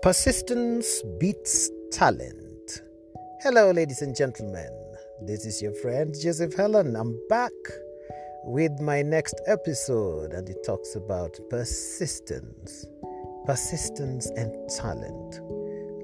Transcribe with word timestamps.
Persistence 0.00 1.02
beats 1.18 1.70
talent. 1.90 2.82
Hello, 3.40 3.72
ladies 3.72 4.00
and 4.00 4.14
gentlemen. 4.14 4.70
This 5.22 5.44
is 5.44 5.60
your 5.60 5.72
friend 5.72 6.14
Joseph 6.18 6.54
Helen. 6.54 6.94
I'm 6.94 7.18
back 7.28 7.50
with 8.44 8.80
my 8.80 9.02
next 9.02 9.40
episode, 9.48 10.32
and 10.32 10.48
it 10.48 10.62
talks 10.64 10.94
about 10.94 11.36
persistence. 11.50 12.86
Persistence 13.44 14.26
and 14.36 14.54
talent. 14.70 15.40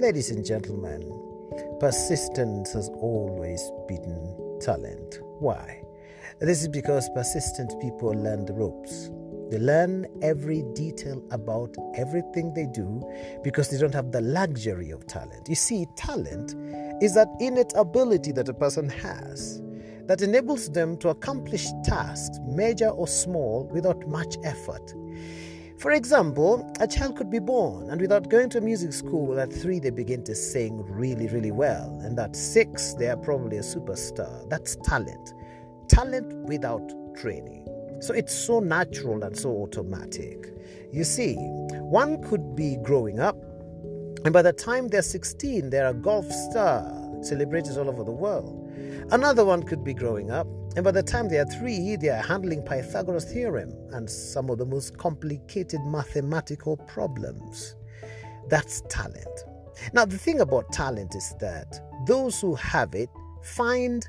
Ladies 0.00 0.32
and 0.32 0.44
gentlemen, 0.44 1.00
persistence 1.78 2.72
has 2.72 2.88
always 2.88 3.62
beaten 3.86 4.58
talent. 4.60 5.20
Why? 5.38 5.84
This 6.40 6.62
is 6.62 6.68
because 6.68 7.08
persistent 7.14 7.72
people 7.80 8.10
learn 8.10 8.44
the 8.44 8.54
ropes. 8.54 9.10
They 9.50 9.58
learn 9.58 10.06
every 10.22 10.62
detail 10.74 11.22
about 11.30 11.76
everything 11.94 12.52
they 12.54 12.66
do 12.66 13.02
because 13.42 13.68
they 13.68 13.78
don't 13.78 13.94
have 13.94 14.10
the 14.12 14.20
luxury 14.20 14.90
of 14.90 15.06
talent. 15.06 15.48
You 15.48 15.54
see, 15.54 15.86
talent 15.96 16.54
is 17.02 17.14
that 17.14 17.28
innate 17.40 17.72
ability 17.76 18.32
that 18.32 18.48
a 18.48 18.54
person 18.54 18.88
has 18.88 19.60
that 20.06 20.22
enables 20.22 20.70
them 20.70 20.96
to 20.98 21.08
accomplish 21.08 21.66
tasks, 21.82 22.38
major 22.46 22.88
or 22.88 23.08
small, 23.08 23.68
without 23.72 24.06
much 24.06 24.36
effort. 24.44 24.94
For 25.78 25.92
example, 25.92 26.70
a 26.80 26.86
child 26.86 27.16
could 27.16 27.30
be 27.30 27.40
born 27.40 27.90
and 27.90 28.00
without 28.00 28.28
going 28.28 28.48
to 28.50 28.60
music 28.60 28.92
school 28.92 29.38
at 29.40 29.52
three, 29.52 29.80
they 29.80 29.90
begin 29.90 30.22
to 30.24 30.34
sing 30.34 30.82
really, 30.88 31.26
really 31.28 31.50
well. 31.50 31.98
And 32.02 32.18
at 32.18 32.36
six, 32.36 32.94
they 32.94 33.08
are 33.08 33.16
probably 33.16 33.58
a 33.58 33.62
superstar. 33.62 34.48
That's 34.48 34.76
talent. 34.76 35.34
Talent 35.88 36.32
without 36.46 36.90
training. 37.16 37.66
So 38.00 38.12
it's 38.14 38.34
so 38.34 38.60
natural 38.60 39.22
and 39.22 39.36
so 39.36 39.50
automatic. 39.50 40.52
You 40.92 41.04
see, 41.04 41.34
one 41.34 42.22
could 42.22 42.54
be 42.54 42.76
growing 42.82 43.20
up, 43.20 43.36
and 44.24 44.32
by 44.32 44.42
the 44.42 44.52
time 44.52 44.88
they're 44.88 45.02
16, 45.02 45.70
they're 45.70 45.88
a 45.88 45.94
golf 45.94 46.30
star, 46.30 46.90
celebrated 47.22 47.76
all 47.78 47.88
over 47.88 48.04
the 48.04 48.12
world. 48.12 48.60
Another 49.10 49.44
one 49.44 49.62
could 49.62 49.84
be 49.84 49.92
growing 49.92 50.30
up, 50.30 50.46
and 50.76 50.84
by 50.84 50.90
the 50.90 51.02
time 51.02 51.28
they 51.28 51.38
are 51.38 51.46
three, 51.46 51.96
they 51.96 52.08
are 52.08 52.22
handling 52.22 52.62
Pythagoras' 52.62 53.24
theorem 53.32 53.72
and 53.92 54.08
some 54.08 54.50
of 54.50 54.58
the 54.58 54.66
most 54.66 54.96
complicated 54.98 55.80
mathematical 55.86 56.76
problems. 56.76 57.76
That's 58.48 58.82
talent. 58.88 59.44
Now, 59.92 60.04
the 60.04 60.18
thing 60.18 60.40
about 60.40 60.72
talent 60.72 61.14
is 61.14 61.34
that 61.40 61.80
those 62.06 62.40
who 62.40 62.54
have 62.54 62.94
it 62.94 63.10
find 63.42 64.08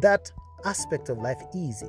that 0.00 0.30
aspect 0.64 1.08
of 1.08 1.18
life 1.18 1.42
easy. 1.54 1.88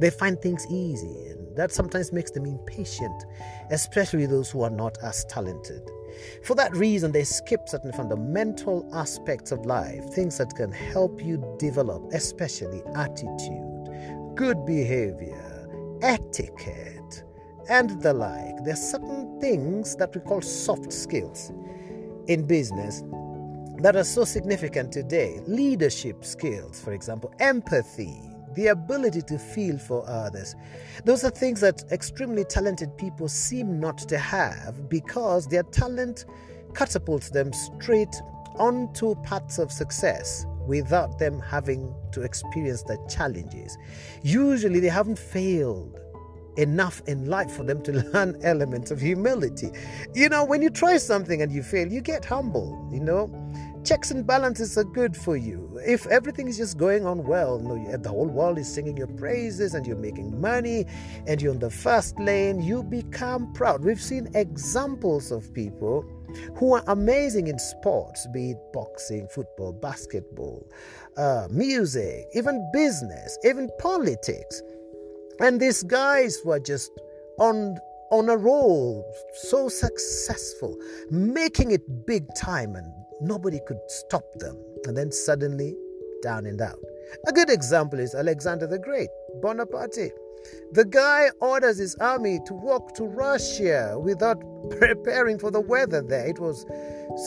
They 0.00 0.10
find 0.10 0.40
things 0.40 0.66
easy, 0.70 1.30
and 1.30 1.56
that 1.56 1.72
sometimes 1.72 2.12
makes 2.12 2.30
them 2.30 2.46
impatient, 2.46 3.24
especially 3.70 4.26
those 4.26 4.50
who 4.50 4.62
are 4.62 4.70
not 4.70 4.96
as 5.02 5.24
talented. 5.24 5.82
For 6.44 6.54
that 6.54 6.74
reason, 6.76 7.12
they 7.12 7.24
skip 7.24 7.68
certain 7.68 7.92
fundamental 7.92 8.88
aspects 8.92 9.52
of 9.52 9.66
life, 9.66 10.04
things 10.10 10.38
that 10.38 10.54
can 10.54 10.72
help 10.72 11.22
you 11.22 11.56
develop, 11.58 12.12
especially 12.12 12.82
attitude, 12.94 14.34
good 14.34 14.64
behavior, 14.64 15.68
etiquette, 16.02 17.24
and 17.68 18.00
the 18.02 18.12
like. 18.12 18.64
There 18.64 18.72
are 18.72 18.76
certain 18.76 19.40
things 19.40 19.96
that 19.96 20.14
we 20.14 20.20
call 20.22 20.40
soft 20.40 20.92
skills 20.92 21.52
in 22.26 22.46
business 22.46 23.02
that 23.78 23.94
are 23.94 24.04
so 24.04 24.24
significant 24.24 24.92
today. 24.92 25.40
Leadership 25.46 26.24
skills, 26.24 26.80
for 26.80 26.92
example, 26.92 27.32
empathy, 27.38 28.20
the 28.58 28.66
ability 28.66 29.22
to 29.22 29.38
feel 29.38 29.78
for 29.78 30.04
others. 30.08 30.56
Those 31.04 31.22
are 31.22 31.30
things 31.30 31.60
that 31.60 31.84
extremely 31.92 32.44
talented 32.44 32.96
people 32.98 33.28
seem 33.28 33.78
not 33.78 33.98
to 33.98 34.18
have 34.18 34.88
because 34.88 35.46
their 35.46 35.62
talent 35.62 36.24
catapults 36.74 37.30
them 37.30 37.52
straight 37.52 38.16
onto 38.56 39.14
paths 39.22 39.60
of 39.60 39.70
success 39.70 40.44
without 40.66 41.20
them 41.20 41.38
having 41.38 41.94
to 42.10 42.22
experience 42.22 42.82
the 42.82 42.98
challenges. 43.08 43.78
Usually, 44.22 44.80
they 44.80 44.88
haven't 44.88 45.20
failed 45.20 46.00
enough 46.56 47.00
in 47.06 47.26
life 47.26 47.52
for 47.52 47.62
them 47.62 47.80
to 47.82 47.92
learn 48.12 48.36
elements 48.42 48.90
of 48.90 49.00
humility. 49.00 49.70
You 50.14 50.30
know, 50.30 50.44
when 50.44 50.62
you 50.62 50.70
try 50.70 50.96
something 50.96 51.42
and 51.42 51.52
you 51.52 51.62
fail, 51.62 51.86
you 51.86 52.00
get 52.00 52.24
humble, 52.24 52.88
you 52.92 52.98
know 52.98 53.28
checks 53.84 54.10
and 54.10 54.26
balances 54.26 54.76
are 54.76 54.84
good 54.84 55.16
for 55.16 55.36
you. 55.36 55.80
If 55.86 56.06
everything 56.06 56.48
is 56.48 56.56
just 56.56 56.78
going 56.78 57.06
on 57.06 57.26
well, 57.26 57.58
the 57.58 58.08
whole 58.08 58.26
world 58.26 58.58
is 58.58 58.72
singing 58.72 58.96
your 58.96 59.06
praises 59.06 59.74
and 59.74 59.86
you're 59.86 59.96
making 59.96 60.40
money 60.40 60.86
and 61.26 61.40
you're 61.40 61.52
on 61.52 61.58
the 61.58 61.70
first 61.70 62.18
lane, 62.18 62.62
you 62.62 62.82
become 62.82 63.52
proud. 63.52 63.84
We've 63.84 64.00
seen 64.00 64.28
examples 64.34 65.30
of 65.30 65.52
people 65.54 66.04
who 66.56 66.74
are 66.74 66.84
amazing 66.88 67.48
in 67.48 67.58
sports, 67.58 68.26
be 68.32 68.50
it 68.52 68.58
boxing, 68.72 69.28
football, 69.28 69.72
basketball, 69.72 70.68
uh, 71.16 71.48
music, 71.50 72.26
even 72.34 72.70
business, 72.72 73.38
even 73.44 73.70
politics. 73.78 74.62
And 75.40 75.60
these 75.60 75.82
guys 75.82 76.38
were 76.44 76.60
just 76.60 76.90
on 77.38 77.78
on 78.10 78.28
a 78.30 78.36
roll, 78.36 79.04
so 79.34 79.68
successful, 79.68 80.78
making 81.10 81.72
it 81.72 82.06
big 82.06 82.24
time, 82.34 82.74
and 82.74 82.90
nobody 83.20 83.60
could 83.66 83.80
stop 83.88 84.24
them. 84.36 84.56
And 84.84 84.96
then 84.96 85.10
suddenly, 85.12 85.76
down 86.22 86.46
and 86.46 86.60
out. 86.60 86.78
A 87.26 87.32
good 87.32 87.50
example 87.50 87.98
is 88.00 88.14
Alexander 88.14 88.66
the 88.66 88.78
Great, 88.78 89.08
Bonaparte. 89.40 90.12
The 90.72 90.84
guy 90.84 91.30
orders 91.40 91.78
his 91.78 91.94
army 91.96 92.38
to 92.46 92.54
walk 92.54 92.94
to 92.94 93.04
Russia 93.04 93.98
without 93.98 94.40
preparing 94.70 95.38
for 95.38 95.50
the 95.50 95.60
weather 95.60 96.02
there. 96.02 96.26
It 96.26 96.38
was 96.38 96.64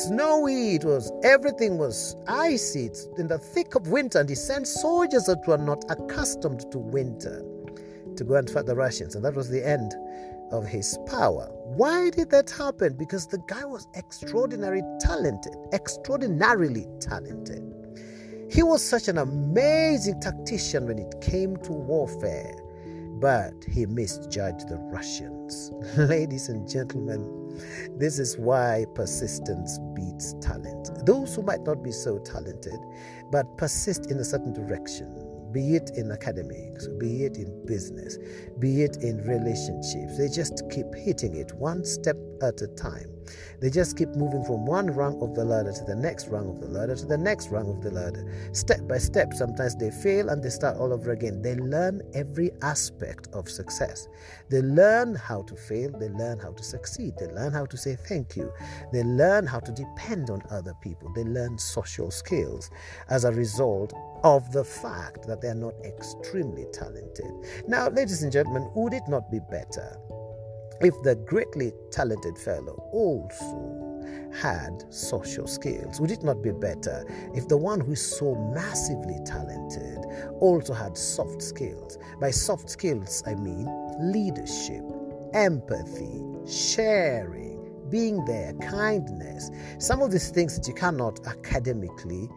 snowy, 0.05 0.75
it 0.75 0.85
was 0.85 1.11
everything 1.23 1.77
was 1.77 2.15
icy, 2.27 2.85
it's 2.85 3.09
in 3.17 3.27
the 3.27 3.37
thick 3.37 3.75
of 3.75 3.87
winter, 3.87 4.19
and 4.19 4.29
he 4.29 4.35
sent 4.35 4.67
soldiers 4.67 5.25
that 5.25 5.45
were 5.47 5.57
not 5.57 5.83
accustomed 5.89 6.71
to 6.71 6.77
winter 6.77 7.43
to 8.15 8.23
go 8.23 8.35
and 8.35 8.49
fight 8.49 8.65
the 8.65 8.75
Russians, 8.75 9.15
and 9.15 9.25
that 9.25 9.35
was 9.35 9.49
the 9.49 9.65
end 9.67 9.93
of 10.51 10.65
his 10.65 10.97
power. 11.05 11.49
Why 11.75 12.09
did 12.09 12.29
that 12.31 12.49
happen? 12.49 12.95
Because 12.97 13.27
the 13.27 13.39
guy 13.47 13.65
was 13.65 13.87
extraordinarily 13.95 14.83
talented, 14.99 15.55
extraordinarily 15.73 16.87
talented. 16.99 17.63
He 18.51 18.63
was 18.63 18.83
such 18.83 19.07
an 19.07 19.17
amazing 19.17 20.19
tactician 20.19 20.87
when 20.87 20.99
it 20.99 21.21
came 21.21 21.55
to 21.57 21.71
warfare, 21.71 22.53
but 23.21 23.53
he 23.69 23.85
misjudged 23.85 24.67
the 24.67 24.77
Russians. 24.91 25.71
Ladies 25.97 26.49
and 26.49 26.67
gentlemen, 26.67 27.41
this 27.97 28.19
is 28.19 28.37
why 28.37 28.85
persistence 28.93 29.79
beats 29.93 30.33
talent. 30.41 30.89
Those 31.05 31.35
who 31.35 31.43
might 31.43 31.61
not 31.61 31.81
be 31.81 31.91
so 31.91 32.17
talented, 32.19 32.79
but 33.31 33.57
persist 33.57 34.11
in 34.11 34.17
a 34.17 34.25
certain 34.25 34.51
direction, 34.51 35.20
be 35.51 35.75
it 35.75 35.91
in 35.95 36.11
academics, 36.11 36.87
be 36.99 37.25
it 37.25 37.37
in 37.37 37.65
business, 37.65 38.17
be 38.59 38.83
it 38.83 38.97
in 38.97 39.17
relationships. 39.27 40.17
They 40.17 40.29
just 40.29 40.63
keep 40.69 40.93
hitting 40.95 41.35
it 41.35 41.53
one 41.53 41.83
step 41.83 42.17
at 42.41 42.61
a 42.61 42.67
time. 42.67 43.07
They 43.61 43.69
just 43.69 43.97
keep 43.97 44.09
moving 44.09 44.43
from 44.43 44.65
one 44.65 44.87
rung 44.87 45.21
of 45.21 45.35
the 45.35 45.45
ladder 45.45 45.71
to 45.71 45.83
the 45.85 45.95
next 45.95 46.27
rung 46.27 46.49
of 46.49 46.59
the 46.59 46.67
ladder 46.67 46.95
to 46.95 47.05
the 47.05 47.17
next 47.17 47.49
rung 47.49 47.69
of 47.69 47.81
the 47.81 47.91
ladder, 47.91 48.25
step 48.53 48.87
by 48.87 48.97
step. 48.97 49.33
Sometimes 49.33 49.75
they 49.75 49.91
fail 49.91 50.29
and 50.29 50.43
they 50.43 50.49
start 50.49 50.77
all 50.77 50.91
over 50.91 51.11
again. 51.11 51.41
They 51.41 51.55
learn 51.55 52.01
every 52.13 52.51
aspect 52.61 53.27
of 53.33 53.49
success. 53.49 54.07
They 54.49 54.61
learn 54.61 55.15
how 55.15 55.43
to 55.43 55.55
fail, 55.55 55.91
they 55.97 56.09
learn 56.09 56.39
how 56.39 56.51
to 56.51 56.63
succeed, 56.63 57.13
they 57.19 57.27
learn 57.27 57.53
how 57.53 57.65
to 57.65 57.77
say 57.77 57.95
thank 57.95 58.35
you, 58.35 58.51
they 58.91 59.03
learn 59.03 59.45
how 59.45 59.59
to 59.59 59.71
depend 59.71 60.29
on 60.29 60.41
other 60.49 60.73
people, 60.81 61.11
they 61.13 61.23
learn 61.23 61.57
social 61.57 62.11
skills 62.11 62.69
as 63.09 63.23
a 63.23 63.31
result 63.31 63.93
of 64.23 64.51
the 64.51 64.63
fact 64.63 65.27
that 65.27 65.40
they 65.41 65.49
are 65.49 65.55
not 65.55 65.73
extremely 65.83 66.65
talented. 66.71 67.31
Now, 67.67 67.89
ladies 67.89 68.23
and 68.23 68.31
gentlemen, 68.31 68.69
would 68.75 68.93
it 68.93 69.03
not 69.07 69.31
be 69.31 69.39
better 69.39 69.97
if 70.81 70.93
the 71.03 71.15
greatly 71.15 71.71
talented 71.91 72.37
fellow 72.37 72.75
also 72.91 73.81
had 74.33 74.83
social 74.93 75.47
skills? 75.47 75.99
Would 75.99 76.11
it 76.11 76.23
not 76.23 76.41
be 76.41 76.51
better 76.51 77.05
if 77.35 77.47
the 77.47 77.57
one 77.57 77.79
who 77.79 77.93
is 77.93 78.17
so 78.17 78.35
massively 78.53 79.17
talented 79.25 79.99
also 80.39 80.73
had 80.73 80.97
soft 80.97 81.41
skills? 81.41 81.97
By 82.19 82.31
soft 82.31 82.69
skills, 82.69 83.23
I 83.25 83.35
mean 83.35 83.67
leadership, 83.99 84.83
empathy, 85.33 86.23
sharing, 86.47 87.51
being 87.89 88.23
there, 88.25 88.53
kindness, 88.53 89.51
some 89.77 90.01
of 90.01 90.11
these 90.11 90.29
things 90.29 90.57
that 90.57 90.67
you 90.67 90.73
cannot 90.73 91.27
academically 91.27 92.29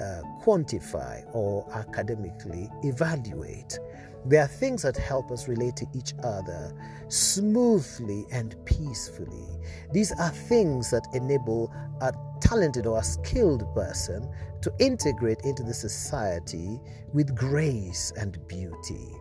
uh, 0.00 0.22
quantify 0.42 1.24
or 1.34 1.66
academically 1.72 2.68
evaluate. 2.82 3.78
There 4.24 4.42
are 4.42 4.48
things 4.48 4.82
that 4.82 4.96
help 4.96 5.30
us 5.32 5.48
relate 5.48 5.74
to 5.76 5.86
each 5.94 6.14
other 6.22 6.72
smoothly 7.08 8.24
and 8.30 8.54
peacefully. 8.64 9.48
These 9.92 10.12
are 10.12 10.30
things 10.30 10.90
that 10.90 11.06
enable 11.12 11.72
a 12.00 12.12
talented 12.40 12.86
or 12.86 12.98
a 12.98 13.02
skilled 13.02 13.64
person 13.74 14.28
to 14.60 14.72
integrate 14.78 15.40
into 15.44 15.64
the 15.64 15.74
society 15.74 16.80
with 17.12 17.34
grace 17.34 18.12
and 18.16 18.38
beauty. 18.46 19.12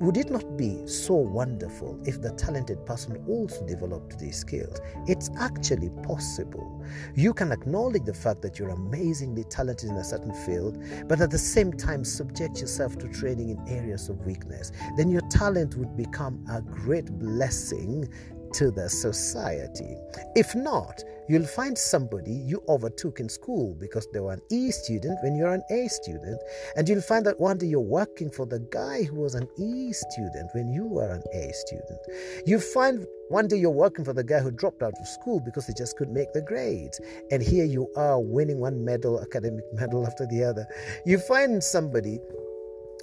Would 0.00 0.16
it 0.16 0.30
not 0.30 0.56
be 0.56 0.86
so 0.86 1.14
wonderful 1.14 2.00
if 2.04 2.20
the 2.20 2.30
talented 2.32 2.84
person 2.86 3.22
also 3.28 3.66
developed 3.66 4.18
these 4.18 4.38
skills? 4.38 4.80
It's 5.06 5.30
actually 5.38 5.90
possible. 6.02 6.84
You 7.14 7.34
can 7.34 7.52
acknowledge 7.52 8.04
the 8.04 8.14
fact 8.14 8.42
that 8.42 8.58
you're 8.58 8.70
amazingly 8.70 9.44
talented 9.44 9.90
in 9.90 9.96
a 9.96 10.04
certain 10.04 10.32
field, 10.46 10.82
but 11.08 11.20
at 11.20 11.30
the 11.30 11.38
same 11.38 11.72
time 11.72 12.04
subject 12.04 12.60
yourself 12.60 12.98
to 12.98 13.08
training 13.08 13.50
in 13.50 13.68
areas 13.68 14.08
of 14.08 14.24
weakness. 14.24 14.72
Then 14.96 15.10
your 15.10 15.22
talent 15.30 15.76
would 15.76 15.96
become 15.96 16.44
a 16.50 16.60
great 16.62 17.06
blessing 17.18 18.08
to 18.54 18.70
the 18.70 18.88
society. 18.88 19.96
If 20.34 20.54
not, 20.54 21.02
you'll 21.28 21.46
find 21.46 21.76
somebody 21.76 22.32
you 22.32 22.62
overtook 22.68 23.20
in 23.20 23.28
school 23.28 23.76
because 23.78 24.08
they 24.12 24.20
were 24.20 24.32
an 24.32 24.42
E 24.50 24.70
student 24.70 25.18
when 25.22 25.36
you're 25.36 25.52
an 25.52 25.62
A 25.70 25.88
student, 25.88 26.40
and 26.76 26.88
you'll 26.88 27.02
find 27.02 27.24
that 27.26 27.38
one 27.38 27.58
day 27.58 27.66
you're 27.66 27.80
working 27.80 28.30
for 28.30 28.46
the 28.46 28.60
guy 28.70 29.02
who 29.04 29.16
was 29.20 29.34
an 29.34 29.48
E 29.58 29.92
student 29.92 30.50
when 30.54 30.72
you 30.72 30.86
were 30.86 31.10
an 31.10 31.22
A 31.34 31.52
student. 31.52 32.00
You 32.46 32.58
find 32.60 33.06
one 33.28 33.46
day 33.46 33.56
you're 33.56 33.70
working 33.70 34.04
for 34.04 34.12
the 34.12 34.24
guy 34.24 34.40
who 34.40 34.50
dropped 34.50 34.82
out 34.82 34.94
of 34.98 35.06
school 35.06 35.40
because 35.40 35.66
he 35.66 35.74
just 35.74 35.96
couldn't 35.96 36.14
make 36.14 36.32
the 36.32 36.42
grades, 36.42 37.00
and 37.30 37.42
here 37.42 37.64
you 37.64 37.88
are 37.96 38.20
winning 38.20 38.58
one 38.58 38.84
medal, 38.84 39.20
academic 39.20 39.64
medal 39.72 40.06
after 40.06 40.26
the 40.26 40.44
other. 40.44 40.66
You 41.04 41.18
find 41.18 41.62
somebody 41.62 42.18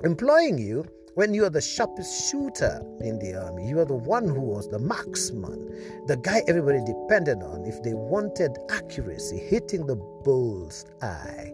employing 0.03 0.57
you 0.57 0.86
when 1.16 1.34
you 1.34 1.46
are 1.46 1.50
the 1.50 1.62
sharpest 1.62 2.30
shooter 2.30 2.82
in 3.00 3.18
the 3.20 3.36
army, 3.36 3.68
you 3.68 3.80
are 3.80 3.86
the 3.86 3.96
one 3.96 4.28
who 4.28 4.42
was 4.42 4.68
the 4.70 4.80
marksman, 4.80 6.06
the 6.08 6.18
guy 6.18 6.44
everybody 6.48 6.80
depended 6.86 7.42
on 7.42 7.64
if 7.66 7.82
they 7.84 7.94
wanted 7.94 8.58
accuracy, 8.70 9.38
hitting 9.38 9.86
the 9.86 9.96
bull's 9.96 10.86
eye. 11.02 11.54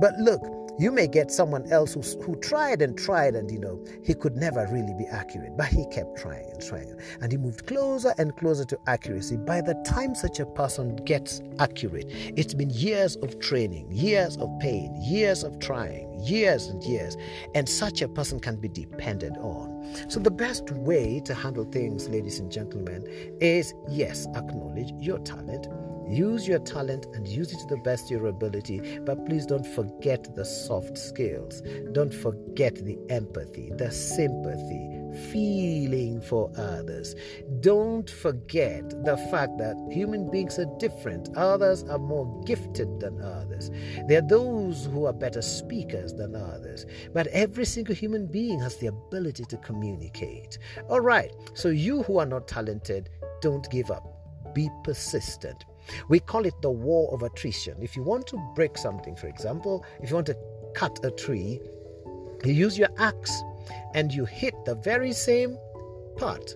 But 0.00 0.14
look, 0.18 0.42
you 0.80 0.90
may 0.90 1.06
get 1.06 1.30
someone 1.30 1.70
else 1.70 1.92
who, 1.92 2.00
who 2.22 2.34
tried 2.36 2.80
and 2.80 2.96
tried, 2.96 3.34
and 3.34 3.50
you 3.50 3.58
know, 3.58 3.84
he 4.02 4.14
could 4.14 4.34
never 4.34 4.66
really 4.72 4.94
be 4.94 5.04
accurate, 5.04 5.54
but 5.54 5.66
he 5.66 5.84
kept 5.92 6.18
trying 6.18 6.50
and 6.50 6.66
trying. 6.66 6.98
And 7.20 7.30
he 7.30 7.36
moved 7.36 7.66
closer 7.66 8.14
and 8.16 8.34
closer 8.36 8.64
to 8.64 8.78
accuracy. 8.86 9.36
By 9.36 9.60
the 9.60 9.74
time 9.86 10.14
such 10.14 10.40
a 10.40 10.46
person 10.46 10.96
gets 11.04 11.42
accurate, 11.58 12.06
it's 12.08 12.54
been 12.54 12.70
years 12.70 13.16
of 13.16 13.38
training, 13.40 13.92
years 13.92 14.38
of 14.38 14.48
pain, 14.60 14.96
years 15.02 15.44
of 15.44 15.58
trying, 15.58 16.18
years 16.24 16.68
and 16.68 16.82
years, 16.82 17.14
and 17.54 17.68
such 17.68 18.00
a 18.00 18.08
person 18.08 18.40
can 18.40 18.56
be 18.56 18.68
depended 18.68 19.36
on. 19.36 19.94
So, 20.08 20.18
the 20.18 20.30
best 20.30 20.70
way 20.70 21.20
to 21.26 21.34
handle 21.34 21.64
things, 21.64 22.08
ladies 22.08 22.40
and 22.40 22.50
gentlemen, 22.50 23.04
is 23.40 23.74
yes, 23.88 24.26
acknowledge 24.34 24.92
your 24.92 25.18
talent, 25.18 25.66
use 26.10 26.46
your 26.46 26.58
talent 26.60 27.06
and 27.14 27.26
use 27.26 27.52
it 27.52 27.58
to 27.60 27.66
the 27.66 27.82
best 27.82 28.04
of 28.04 28.10
your 28.10 28.26
ability, 28.26 28.98
but 29.00 29.24
please 29.26 29.46
don't 29.46 29.66
forget 29.66 30.34
the 30.34 30.44
soft 30.44 30.98
skills, 30.98 31.62
don't 31.92 32.14
forget 32.14 32.74
the 32.84 32.98
empathy, 33.08 33.70
the 33.76 33.90
sympathy 33.90 35.00
feeling 35.32 36.20
for 36.20 36.50
others. 36.56 37.14
Don't 37.60 38.08
forget 38.08 38.88
the 39.04 39.16
fact 39.30 39.58
that 39.58 39.76
human 39.90 40.30
beings 40.30 40.58
are 40.58 40.72
different. 40.78 41.36
Others 41.36 41.84
are 41.84 41.98
more 41.98 42.42
gifted 42.44 43.00
than 43.00 43.20
others. 43.20 43.70
There 44.06 44.18
are 44.18 44.28
those 44.28 44.86
who 44.86 45.06
are 45.06 45.12
better 45.12 45.42
speakers 45.42 46.14
than 46.14 46.34
others. 46.34 46.86
But 47.12 47.26
every 47.28 47.64
single 47.64 47.94
human 47.94 48.26
being 48.26 48.60
has 48.60 48.76
the 48.76 48.88
ability 48.88 49.44
to 49.46 49.56
communicate. 49.58 50.58
All 50.88 51.00
right, 51.00 51.32
so 51.54 51.68
you 51.68 52.02
who 52.04 52.18
are 52.18 52.26
not 52.26 52.48
talented, 52.48 53.10
don't 53.40 53.68
give 53.70 53.90
up. 53.90 54.06
Be 54.54 54.68
persistent. 54.84 55.64
We 56.08 56.20
call 56.20 56.46
it 56.46 56.54
the 56.62 56.70
war 56.70 57.12
of 57.12 57.22
attrition. 57.22 57.76
If 57.80 57.96
you 57.96 58.02
want 58.02 58.26
to 58.28 58.52
break 58.54 58.76
something, 58.78 59.16
for 59.16 59.26
example, 59.26 59.84
if 60.00 60.10
you 60.10 60.16
want 60.16 60.26
to 60.26 60.36
cut 60.74 60.98
a 61.04 61.10
tree, 61.10 61.60
you 62.44 62.52
use 62.52 62.78
your 62.78 62.88
axe 62.98 63.42
and 63.94 64.12
you 64.12 64.24
hit 64.24 64.54
the 64.64 64.74
very 64.76 65.12
same 65.12 65.58
part. 66.16 66.54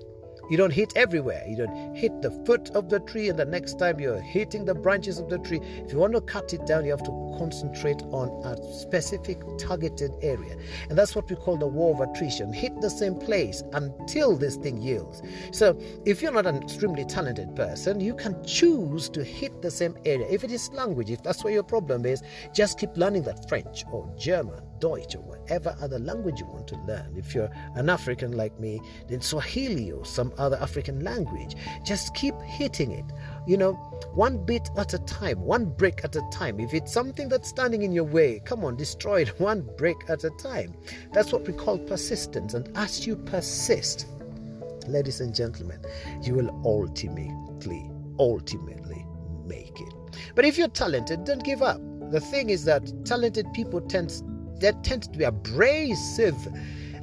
You 0.50 0.56
don't 0.56 0.72
hit 0.72 0.92
everywhere. 0.96 1.44
You 1.46 1.56
don't 1.56 1.94
hit 1.94 2.22
the 2.22 2.30
foot 2.44 2.70
of 2.70 2.88
the 2.88 3.00
tree, 3.00 3.28
and 3.28 3.38
the 3.38 3.44
next 3.44 3.78
time 3.78 4.00
you're 4.00 4.20
hitting 4.20 4.64
the 4.64 4.74
branches 4.74 5.18
of 5.18 5.28
the 5.28 5.38
tree. 5.38 5.60
If 5.84 5.92
you 5.92 5.98
want 5.98 6.14
to 6.14 6.20
cut 6.20 6.52
it 6.52 6.66
down, 6.66 6.84
you 6.84 6.90
have 6.90 7.02
to 7.04 7.34
concentrate 7.38 8.02
on 8.10 8.28
a 8.44 8.56
specific 8.72 9.42
targeted 9.58 10.12
area. 10.22 10.56
And 10.88 10.98
that's 10.98 11.14
what 11.14 11.28
we 11.28 11.36
call 11.36 11.56
the 11.56 11.66
war 11.66 11.94
of 11.94 12.08
attrition. 12.08 12.52
Hit 12.52 12.80
the 12.80 12.90
same 12.90 13.14
place 13.14 13.62
until 13.72 14.36
this 14.36 14.56
thing 14.56 14.80
yields. 14.80 15.22
So 15.52 15.78
if 16.04 16.22
you're 16.22 16.32
not 16.32 16.46
an 16.46 16.62
extremely 16.62 17.04
talented 17.04 17.54
person, 17.56 18.00
you 18.00 18.14
can 18.14 18.42
choose 18.44 19.08
to 19.10 19.24
hit 19.24 19.62
the 19.62 19.70
same 19.70 19.96
area. 20.04 20.26
If 20.30 20.44
it 20.44 20.50
is 20.50 20.70
language, 20.72 21.10
if 21.10 21.22
that's 21.22 21.42
where 21.42 21.52
your 21.52 21.62
problem 21.62 22.06
is, 22.06 22.22
just 22.52 22.78
keep 22.78 22.96
learning 22.96 23.22
that 23.24 23.48
French 23.48 23.84
or 23.90 24.08
German 24.18 24.60
Deutsch 24.84 25.14
or 25.14 25.20
whatever 25.20 25.74
other 25.80 25.98
language 25.98 26.40
you 26.40 26.44
want 26.44 26.68
to 26.68 26.76
learn. 26.86 27.14
If 27.16 27.34
you're 27.34 27.48
an 27.74 27.88
African 27.88 28.32
like 28.32 28.60
me, 28.60 28.82
then 29.08 29.22
Swahili 29.22 29.90
or 29.90 30.04
some 30.04 30.30
other 30.36 30.58
African 30.58 31.02
language. 31.02 31.56
Just 31.82 32.14
keep 32.14 32.38
hitting 32.42 32.90
it. 32.90 33.06
You 33.46 33.56
know, 33.56 33.72
one 34.12 34.44
bit 34.44 34.68
at 34.76 34.92
a 34.92 34.98
time, 34.98 35.40
one 35.40 35.64
brick 35.64 36.02
at 36.04 36.16
a 36.16 36.22
time. 36.30 36.60
If 36.60 36.74
it's 36.74 36.92
something 36.92 37.30
that's 37.30 37.48
standing 37.48 37.80
in 37.80 37.92
your 37.92 38.04
way, 38.04 38.42
come 38.44 38.62
on, 38.62 38.76
destroy 38.76 39.22
it 39.22 39.40
one 39.40 39.62
brick 39.78 39.96
at 40.10 40.22
a 40.24 40.30
time. 40.32 40.74
That's 41.14 41.32
what 41.32 41.46
we 41.46 41.54
call 41.54 41.78
persistence. 41.78 42.52
And 42.52 42.68
as 42.76 43.06
you 43.06 43.16
persist, 43.16 44.06
ladies 44.86 45.22
and 45.22 45.34
gentlemen, 45.34 45.80
you 46.20 46.34
will 46.34 46.50
ultimately, 46.62 47.90
ultimately 48.18 49.06
make 49.46 49.80
it. 49.80 49.94
But 50.34 50.44
if 50.44 50.58
you're 50.58 50.68
talented, 50.68 51.24
don't 51.24 51.42
give 51.42 51.62
up. 51.62 51.80
The 52.10 52.20
thing 52.20 52.50
is 52.50 52.66
that 52.66 53.06
talented 53.06 53.50
people 53.54 53.80
tend 53.80 54.10
they 54.64 54.72
tend 54.82 55.02
to 55.02 55.10
be 55.10 55.24
abrasive. 55.24 56.36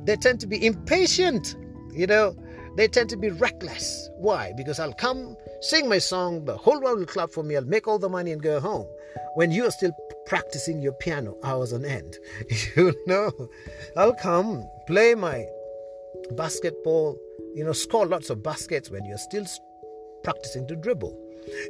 They 0.03 0.15
tend 0.15 0.39
to 0.39 0.47
be 0.47 0.65
impatient. 0.65 1.55
You 1.93 2.07
know, 2.07 2.35
they 2.75 2.87
tend 2.87 3.11
to 3.11 3.17
be 3.17 3.29
reckless. 3.29 4.09
Why? 4.17 4.51
Because 4.57 4.79
I'll 4.79 4.93
come, 4.93 5.35
sing 5.61 5.87
my 5.87 5.99
song, 5.99 6.45
the 6.45 6.57
whole 6.57 6.81
world 6.81 6.97
will 6.97 7.05
clap 7.05 7.29
for 7.29 7.43
me, 7.43 7.55
I'll 7.55 7.65
make 7.65 7.87
all 7.87 7.99
the 7.99 8.09
money 8.09 8.31
and 8.31 8.41
go 8.41 8.59
home. 8.59 8.87
When 9.35 9.51
you 9.51 9.65
are 9.65 9.71
still 9.71 9.91
practicing 10.25 10.81
your 10.81 10.93
piano 10.93 11.37
hours 11.43 11.71
on 11.71 11.85
end, 11.85 12.17
you 12.75 12.95
know, 13.05 13.31
I'll 13.95 14.15
come, 14.15 14.67
play 14.87 15.13
my 15.13 15.45
basketball, 16.31 17.15
you 17.53 17.63
know, 17.63 17.73
score 17.73 18.07
lots 18.07 18.31
of 18.31 18.41
baskets 18.41 18.89
when 18.89 19.05
you're 19.05 19.19
still 19.19 19.45
practicing 20.23 20.67
to 20.67 20.75
dribble. 20.75 21.17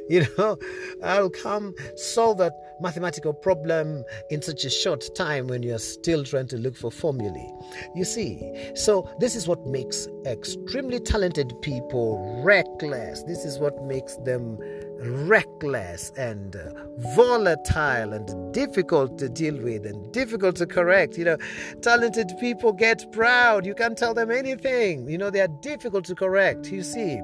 You 0.08 0.26
know, 0.36 0.58
I'll 1.02 1.30
come 1.30 1.74
solve 1.96 2.38
that 2.38 2.52
mathematical 2.80 3.32
problem 3.32 4.04
in 4.30 4.42
such 4.42 4.64
a 4.64 4.70
short 4.70 5.14
time 5.14 5.46
when 5.46 5.62
you're 5.62 5.78
still 5.78 6.24
trying 6.24 6.48
to 6.48 6.58
look 6.58 6.76
for 6.76 6.90
formulae. 6.90 7.50
You 7.94 8.04
see, 8.04 8.52
so 8.74 9.08
this 9.18 9.34
is 9.34 9.48
what 9.48 9.66
makes 9.66 10.08
extremely 10.26 11.00
talented 11.00 11.54
people 11.62 12.42
reckless. 12.44 13.22
This 13.22 13.44
is 13.44 13.58
what 13.58 13.82
makes 13.84 14.16
them 14.16 14.58
reckless 15.02 16.10
and 16.16 16.56
uh, 16.56 16.72
volatile 17.14 18.12
and 18.12 18.54
difficult 18.54 19.18
to 19.18 19.28
deal 19.28 19.56
with 19.56 19.86
and 19.86 20.12
difficult 20.12 20.56
to 20.56 20.66
correct. 20.66 21.18
You 21.18 21.24
know, 21.24 21.36
talented 21.80 22.32
people 22.38 22.72
get 22.72 23.10
proud. 23.12 23.66
You 23.66 23.74
can't 23.74 23.96
tell 23.96 24.14
them 24.14 24.30
anything. 24.30 25.08
You 25.08 25.18
know, 25.18 25.30
they 25.30 25.40
are 25.40 25.48
difficult 25.62 26.04
to 26.06 26.14
correct. 26.14 26.70
You 26.70 26.82
see, 26.82 27.20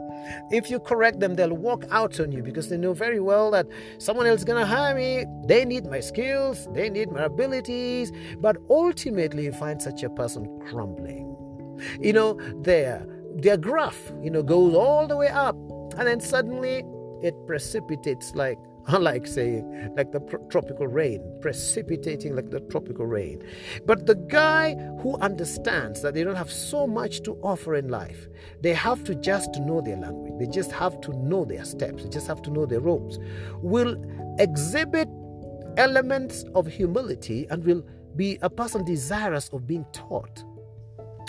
if 0.50 0.70
you 0.70 0.80
correct 0.80 1.20
them, 1.20 1.34
they'll 1.34 1.54
walk 1.54 1.84
out 1.90 2.20
on 2.20 2.32
you 2.32 2.42
because 2.42 2.68
they 2.68 2.76
know 2.76 2.92
very 2.92 3.20
well 3.20 3.50
that 3.52 3.66
someone 3.98 4.26
else 4.26 4.40
is 4.40 4.44
going 4.44 4.60
to 4.60 4.66
hire 4.66 4.94
me. 4.94 5.24
They 5.46 5.64
need 5.64 5.86
my 5.86 6.00
skills, 6.00 6.68
they 6.72 6.90
need 6.90 7.10
my 7.10 7.24
abilities. 7.24 8.12
But 8.38 8.56
ultimately, 8.68 9.44
you 9.44 9.52
find 9.52 9.80
such 9.80 10.02
a 10.02 10.10
person 10.10 10.60
crumbling. 10.66 11.36
You 12.00 12.12
know, 12.12 12.40
their, 12.62 13.06
their 13.36 13.56
graph, 13.56 14.12
you 14.22 14.30
know, 14.30 14.42
goes 14.42 14.74
all 14.74 15.06
the 15.06 15.16
way 15.16 15.28
up. 15.28 15.56
And 15.96 16.06
then 16.06 16.20
suddenly 16.20 16.84
it 17.22 17.34
precipitates 17.46 18.34
like 18.34 18.58
like 18.98 19.26
saying 19.26 19.92
like 19.96 20.12
the 20.12 20.20
tropical 20.50 20.86
rain 20.86 21.20
precipitating 21.42 22.34
like 22.34 22.50
the 22.50 22.60
tropical 22.60 23.04
rain. 23.04 23.42
But 23.84 24.06
the 24.06 24.14
guy 24.14 24.74
who 25.00 25.16
understands 25.18 26.00
that 26.02 26.14
they 26.14 26.24
don't 26.24 26.36
have 26.36 26.50
so 26.50 26.86
much 26.86 27.22
to 27.22 27.34
offer 27.42 27.74
in 27.74 27.88
life 27.88 28.28
they 28.60 28.74
have 28.74 29.04
to 29.04 29.14
just 29.14 29.58
know 29.60 29.80
their 29.80 29.96
language. 29.96 30.32
They 30.38 30.46
just 30.46 30.72
have 30.72 31.00
to 31.02 31.12
know 31.16 31.44
their 31.44 31.64
steps. 31.64 32.02
They 32.02 32.08
just 32.08 32.26
have 32.26 32.42
to 32.42 32.50
know 32.50 32.66
their 32.66 32.80
ropes. 32.80 33.18
Will 33.62 33.96
exhibit 34.38 35.08
elements 35.76 36.44
of 36.54 36.66
humility 36.66 37.46
and 37.50 37.64
will 37.64 37.84
be 38.16 38.38
a 38.42 38.50
person 38.50 38.84
desirous 38.84 39.48
of 39.50 39.66
being 39.66 39.86
taught. 39.92 40.44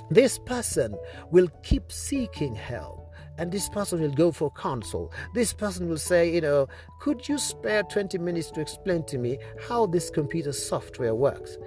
This 0.10 0.40
person 0.40 0.96
will 1.32 1.50
keep 1.64 1.92
seeking 1.92 2.56
help 2.56 2.99
and 3.40 3.54
this 3.54 3.70
person 3.70 4.02
will 4.02 4.12
go 4.12 4.32
for 4.32 4.52
counsel. 4.52 5.12
This 5.34 5.54
person 5.54 5.88
will 5.88 5.98
say, 5.98 6.32
you 6.32 6.42
know, 6.42 6.68
could 7.00 7.28
you 7.30 7.38
spare 7.38 7.84
20 7.84 8.18
minutes 8.18 8.52
to 8.52 8.62
explain 8.62 9.04
to 9.06 9.18
me 9.18 9.38
how 9.68 9.86
this 9.86 10.10
computer 10.10 10.52
software 10.52 11.16
works? 11.16 11.58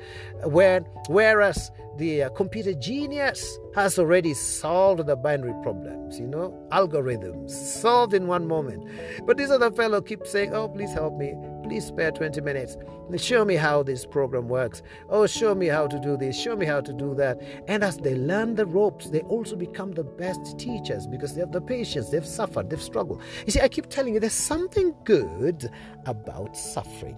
Where, 0.45 0.81
whereas 1.09 1.71
the 1.97 2.25
uh, 2.25 2.29
computer 2.31 2.75
genius 2.75 3.59
has 3.75 3.99
already 3.99 4.35
solved 4.35 5.07
the 5.07 5.17
binary 5.17 5.55
problems, 5.62 6.19
you 6.19 6.26
know, 6.26 6.55
algorithms 6.71 7.50
solved 7.50 8.12
in 8.12 8.26
one 8.26 8.47
moment. 8.47 8.87
But 9.26 9.38
this 9.38 9.50
other 9.50 9.71
fellow 9.71 10.02
keeps 10.02 10.31
saying, 10.31 10.55
oh, 10.55 10.69
please 10.69 10.93
help 10.93 11.17
me 11.17 11.35
please 11.73 11.87
spare 11.87 12.11
20 12.11 12.43
minutes. 12.43 12.76
Show 13.17 13.47
me 13.47 13.55
how 13.55 13.83
this 13.83 14.05
program 14.05 14.47
works. 14.47 14.83
Oh, 15.09 15.26
show 15.26 15.55
me 15.55 15.69
how 15.69 15.87
to 15.87 15.99
do 15.99 16.19
this. 16.19 16.38
Show 16.38 16.55
me 16.55 16.67
how 16.67 16.83
to 16.83 16.93
do 16.93 17.14
that. 17.14 17.41
And 17.67 17.83
as 17.83 17.97
they 17.97 18.14
learn 18.14 18.57
the 18.57 18.67
ropes, 18.67 19.09
they 19.09 19.21
also 19.21 19.57
become 19.57 19.93
the 19.93 20.05
best 20.05 20.59
teachers 20.59 21.07
because 21.07 21.35
they 21.35 21.41
have 21.41 21.50
the 21.50 21.62
patience. 21.62 22.11
They've 22.11 22.26
suffered, 22.26 22.69
they've 22.69 22.83
struggled. 22.83 23.23
You 23.47 23.52
see, 23.52 23.61
I 23.62 23.69
keep 23.69 23.88
telling 23.88 24.12
you 24.12 24.21
there's 24.21 24.35
something 24.35 24.95
good 25.05 25.71
about 26.05 26.59
suffering. 26.59 27.17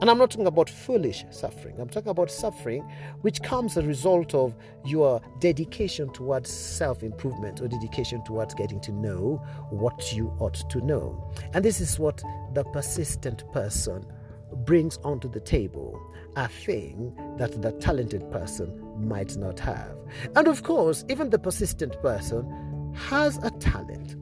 And 0.00 0.10
I'm 0.10 0.18
not 0.18 0.30
talking 0.30 0.46
about 0.46 0.68
foolish 0.68 1.24
suffering. 1.30 1.80
I'm 1.80 1.88
talking 1.88 2.10
about 2.10 2.30
suffering 2.30 2.82
which 3.22 3.42
comes 3.42 3.76
as 3.76 3.84
a 3.84 3.86
result 3.86 4.34
of 4.34 4.56
your 4.84 5.20
dedication 5.40 6.12
towards 6.12 6.50
self 6.50 7.02
improvement 7.02 7.60
or 7.60 7.68
dedication 7.68 8.22
towards 8.24 8.54
getting 8.54 8.80
to 8.82 8.92
know 8.92 9.42
what 9.70 10.12
you 10.12 10.34
ought 10.38 10.68
to 10.70 10.80
know. 10.80 11.32
And 11.54 11.64
this 11.64 11.80
is 11.80 11.98
what 11.98 12.22
the 12.54 12.64
persistent 12.64 13.50
person 13.52 14.04
brings 14.64 14.98
onto 14.98 15.28
the 15.28 15.40
table 15.40 16.00
a 16.36 16.48
thing 16.48 17.14
that 17.38 17.62
the 17.62 17.72
talented 17.72 18.30
person 18.30 18.78
might 18.98 19.36
not 19.36 19.58
have. 19.58 19.96
And 20.34 20.46
of 20.46 20.62
course, 20.62 21.04
even 21.08 21.30
the 21.30 21.38
persistent 21.38 22.00
person 22.02 22.92
has 22.94 23.38
a 23.38 23.50
talent. 23.52 24.16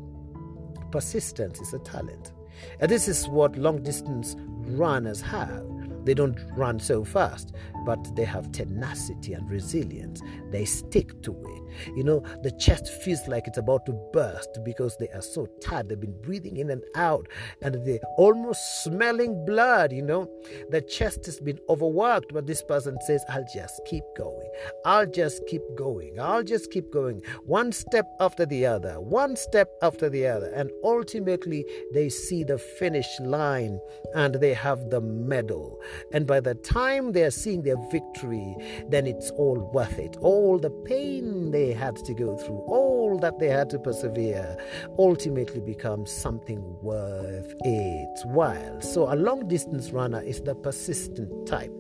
Persistence 0.93 1.61
is 1.61 1.75
a 1.75 1.81
talent. 1.81 2.33
And 2.81 2.91
this 2.91 3.09
is 3.09 3.29
what 3.29 3.57
long 3.57 3.83
distance 3.83 4.37
runners 4.39 5.21
have. 5.21 5.65
They 6.05 6.15
don't 6.15 6.39
run 6.57 6.79
so 6.79 7.05
fast, 7.05 7.55
but 7.85 8.15
they 8.17 8.25
have 8.25 8.53
tenacity 8.53 9.33
and 9.33 9.49
resilience. 9.51 10.23
They 10.51 10.65
stick 10.65 11.23
to 11.23 11.33
it. 11.33 11.97
You 11.97 12.05
know, 12.05 12.23
the 12.43 12.51
chest 12.53 12.89
feels 13.03 13.27
like 13.29 13.47
it's 13.47 13.59
about 13.59 13.87
to 13.87 13.93
burst 14.13 14.59
because 14.65 14.97
they 14.99 15.09
are 15.09 15.23
so 15.23 15.47
tired. 15.61 15.89
They've 15.89 16.01
been 16.01 16.21
breathing 16.23 16.59
in 16.59 16.71
and 16.71 16.83
out 16.95 17.29
and 17.63 17.75
they're 17.87 17.99
almost 18.17 18.85
smelling 18.85 19.45
blood. 19.45 19.93
You 19.93 20.03
know, 20.03 20.31
the 20.71 20.81
chest 20.81 21.27
has 21.27 21.41
been 21.41 21.59
overworked, 21.69 22.33
but 22.33 22.47
this 22.47 22.63
person 22.63 22.99
says, 23.07 23.25
I'll 23.29 23.47
just 23.53 23.81
keep 23.87 24.05
going. 24.17 24.51
I'll 24.85 25.07
just 25.07 25.47
keep 25.47 25.63
going. 25.77 26.21
I'll 26.21 26.43
just 26.45 26.71
keep 26.71 26.91
going. 26.93 27.23
One 27.45 27.73
step 27.73 28.07
after 28.21 28.47
the 28.47 28.67
other, 28.67 29.01
one 29.01 29.37
step 29.37 29.71
after 29.83 30.09
the 30.09 30.27
other. 30.27 30.51
And 30.51 30.71
ultimately, 30.83 31.65
they 31.93 32.09
see 32.09 32.45
the 32.45 32.59
finish 32.59 33.09
line 33.21 33.81
and 34.15 34.35
they 34.37 34.55
have 34.55 34.91
the 34.91 35.01
medal. 35.01 35.81
And 36.13 36.27
by 36.27 36.41
the 36.41 36.55
time 36.55 37.13
they 37.13 37.23
are 37.23 37.31
seeing 37.31 37.63
their 37.63 37.77
victory, 37.91 38.57
then 38.89 39.07
it's 39.07 39.31
all 39.33 39.71
worth 39.73 39.99
it. 39.99 40.17
All 40.21 40.59
the 40.59 40.71
pain 40.71 41.51
they 41.51 41.73
had 41.73 41.97
to 41.97 42.15
go 42.15 42.37
through, 42.37 42.59
all 42.67 43.19
that 43.19 43.39
they 43.39 43.49
had 43.49 43.71
to 43.71 43.79
persevere, 43.79 44.57
ultimately 44.99 45.61
becomes 45.61 46.11
something 46.11 46.63
worth 46.83 47.55
its 47.61 48.25
while. 48.27 48.81
So 48.81 49.13
a 49.13 49.17
long 49.17 49.49
distance 49.49 49.91
runner 49.91 50.21
is 50.23 50.41
the 50.43 50.55
persistent 50.55 51.47
type. 51.47 51.73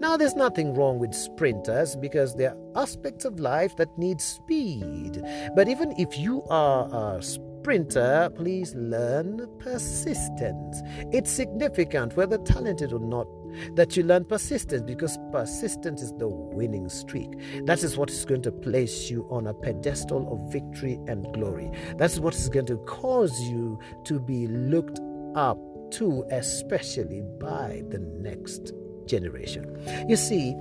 Now, 0.00 0.16
there's 0.16 0.36
nothing 0.36 0.74
wrong 0.74 0.98
with 0.98 1.14
sprinters 1.14 1.96
because 1.96 2.34
there 2.34 2.50
are 2.52 2.82
aspects 2.82 3.24
of 3.24 3.40
life 3.40 3.76
that 3.76 3.96
need 3.98 4.20
speed. 4.20 5.22
But 5.54 5.68
even 5.68 5.92
if 5.98 6.16
you 6.18 6.42
are 6.48 7.16
a 7.16 7.22
sprinter, 7.22 8.30
please 8.34 8.74
learn 8.74 9.48
persistence. 9.58 10.80
It's 11.12 11.30
significant, 11.30 12.16
whether 12.16 12.38
talented 12.38 12.92
or 12.92 13.00
not, 13.00 13.26
that 13.74 13.96
you 13.96 14.02
learn 14.02 14.24
persistence 14.24 14.82
because 14.82 15.18
persistence 15.32 16.02
is 16.02 16.12
the 16.18 16.28
winning 16.28 16.88
streak. 16.88 17.30
That 17.66 17.82
is 17.82 17.96
what 17.96 18.10
is 18.10 18.24
going 18.24 18.42
to 18.42 18.52
place 18.52 19.10
you 19.10 19.26
on 19.30 19.46
a 19.46 19.54
pedestal 19.54 20.32
of 20.32 20.52
victory 20.52 20.98
and 21.06 21.32
glory. 21.34 21.70
That's 21.96 22.18
what 22.18 22.34
is 22.34 22.48
going 22.48 22.66
to 22.66 22.76
cause 22.78 23.38
you 23.42 23.78
to 24.04 24.20
be 24.20 24.46
looked 24.46 25.00
up 25.34 25.58
to, 25.92 26.24
especially 26.30 27.22
by 27.40 27.82
the 27.88 27.98
next 27.98 28.72
generation. 29.06 29.64
You 30.08 30.16
see, 30.16 30.54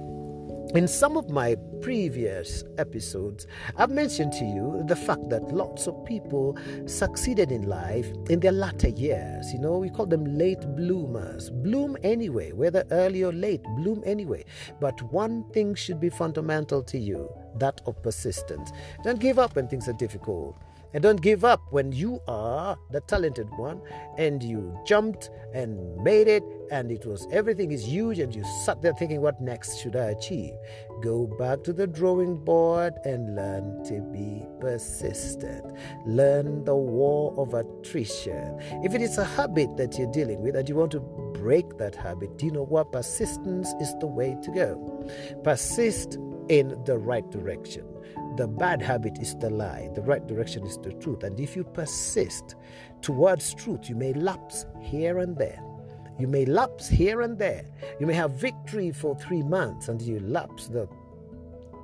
in 0.76 0.88
some 0.88 1.18
of 1.18 1.30
my 1.30 1.56
previous 1.82 2.64
episodes, 2.78 3.48
I've 3.78 3.90
mentioned 3.90 4.34
to 4.34 4.46
you 4.46 4.84
the 4.86 4.96
fact 4.96 5.30
that 5.30 5.44
lots 5.54 5.88
of 5.88 6.06
people 6.06 6.58
succeeded 6.86 7.52
in 7.52 7.64
life 7.64 8.08
in 8.30 8.40
their 8.40 8.52
latter 8.52 8.90
years. 8.90 9.52
You 9.54 9.60
know, 9.60 9.78
we 9.78 9.90
call 9.90 10.06
them 10.06 10.38
late 10.38 10.62
bloomers. 10.76 11.50
Bloom 11.50 11.98
anyway, 12.04 12.52
whether 12.52 12.84
early 12.92 13.24
or 13.24 13.32
late, 13.32 13.64
bloom 13.78 14.04
anyway. 14.06 14.44
But 14.80 15.02
one 15.14 15.50
thing 15.52 15.76
should 15.76 16.00
be 16.00 16.10
fundamental 16.10 16.84
to 16.84 16.98
you 16.98 17.30
that 17.60 17.82
of 17.86 18.02
persistence. 18.04 18.72
Don't 19.04 19.20
give 19.20 19.40
up 19.40 19.56
when 19.56 19.68
things 19.68 19.88
are 19.88 19.94
difficult. 19.94 20.56
And 20.94 21.04
don't 21.04 21.22
give 21.22 21.44
up 21.44 21.62
when 21.72 21.92
you 21.92 22.22
are 22.28 22.78
the 22.92 23.02
talented 23.02 23.50
one 23.58 23.82
and 24.18 24.42
you 24.42 24.78
jumped 24.86 25.30
and 25.54 25.98
made 26.04 26.28
it 26.28 26.44
and 26.72 26.92
it 26.92 27.06
was 27.06 27.28
everything 27.32 27.72
is 27.72 27.88
huge 27.88 28.20
and 28.20 28.34
you 28.36 28.44
sat 28.66 28.82
there 28.82 28.94
thinking, 28.94 29.22
what 29.22 29.40
next 29.42 29.80
should 29.80 29.96
I 29.96 30.12
achieve? 30.12 30.54
Go 31.02 31.28
back 31.28 31.64
to 31.64 31.74
the 31.74 31.88
drawing 31.88 32.38
board 32.38 32.94
and 33.06 33.36
learn 33.36 33.84
to 33.86 34.02
be 34.12 34.46
persistent. 34.60 35.66
Learn 36.06 36.64
the 36.64 36.76
war 36.76 37.34
of 37.38 37.54
attrition. 37.54 38.60
If 38.84 38.96
it 38.96 39.02
is 39.02 39.18
a 39.18 39.26
habit 39.26 39.78
that 39.78 39.98
you're 39.98 40.12
dealing 40.12 40.42
with 40.42 40.56
and 40.56 40.68
you 40.68 40.76
want 40.76 40.92
to 40.94 41.00
break 41.00 41.78
that 41.78 41.96
habit, 41.96 42.38
do 42.38 42.46
you 42.46 42.52
know 42.52 42.66
what? 42.66 42.92
Persistence 42.92 43.74
is 43.80 43.94
the 44.00 44.08
way 44.08 44.36
to 44.44 44.52
go. 44.52 45.10
Persist 45.44 46.18
in 46.50 46.82
the 46.86 46.98
right 46.98 47.30
direction. 47.30 47.86
The 48.38 48.48
bad 48.48 48.84
habit 48.84 49.18
is 49.20 49.36
the 49.36 49.50
lie, 49.50 49.90
the 49.96 50.02
right 50.04 50.26
direction 50.28 50.64
is 50.64 50.78
the 50.78 50.94
truth. 50.94 51.24
And 51.24 51.40
if 51.40 51.56
you 51.56 51.64
persist 51.64 52.54
towards 53.02 53.56
truth, 53.56 53.90
you 53.90 53.96
may 53.96 54.14
lapse 54.14 54.68
here 54.80 55.18
and 55.18 55.36
there. 55.36 55.60
You 56.20 56.28
may 56.28 56.46
lapse 56.46 56.88
here 56.88 57.22
and 57.22 57.40
there. 57.40 57.66
You 58.00 58.06
may 58.06 58.14
have 58.14 58.34
victory 58.34 58.92
for 58.92 59.16
three 59.16 59.42
months 59.42 59.88
and 59.88 60.00
you 60.00 60.20
lapse 60.20 60.68
the 60.68 60.88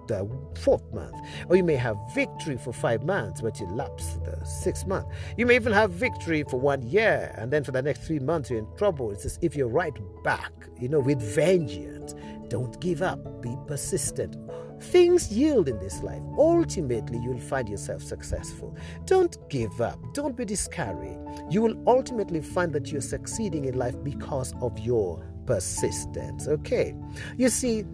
the 0.07 0.29
fourth 0.59 0.83
month. 0.93 1.15
Or 1.49 1.55
you 1.55 1.63
may 1.63 1.75
have 1.75 1.97
victory 2.13 2.57
for 2.57 2.73
five 2.73 3.03
months, 3.03 3.41
but 3.41 3.59
you 3.59 3.65
lapse 3.67 4.17
the 4.25 4.45
sixth 4.45 4.85
month. 4.85 5.07
You 5.37 5.47
may 5.47 5.55
even 5.55 5.73
have 5.73 5.91
victory 5.91 6.43
for 6.43 6.59
one 6.59 6.81
year, 6.81 7.33
and 7.37 7.51
then 7.51 7.63
for 7.63 7.71
the 7.71 7.81
next 7.81 8.01
three 8.01 8.19
months 8.19 8.49
you're 8.49 8.59
in 8.59 8.67
trouble. 8.77 9.11
It's 9.11 9.25
as 9.25 9.39
if 9.41 9.55
you're 9.55 9.69
right 9.69 9.97
back, 10.23 10.51
you 10.79 10.89
know, 10.89 10.99
with 10.99 11.21
vengeance. 11.21 12.13
Don't 12.49 12.79
give 12.81 13.01
up, 13.01 13.41
be 13.41 13.55
persistent. 13.65 14.35
Things 14.83 15.31
yield 15.31 15.67
in 15.69 15.79
this 15.79 16.03
life. 16.03 16.21
Ultimately, 16.37 17.17
you'll 17.19 17.39
find 17.39 17.69
yourself 17.69 18.03
successful. 18.03 18.75
Don't 19.05 19.37
give 19.49 19.81
up. 19.81 19.99
Don't 20.13 20.35
be 20.35 20.45
discouraged. 20.45 21.19
You 21.49 21.61
will 21.61 21.81
ultimately 21.87 22.41
find 22.41 22.73
that 22.73 22.91
you're 22.91 23.01
succeeding 23.01 23.65
in 23.65 23.77
life 23.77 23.95
because 24.03 24.53
of 24.61 24.77
your 24.79 25.25
persistence. 25.45 26.47
Okay. 26.47 26.95
You 27.37 27.49
see, 27.49 27.85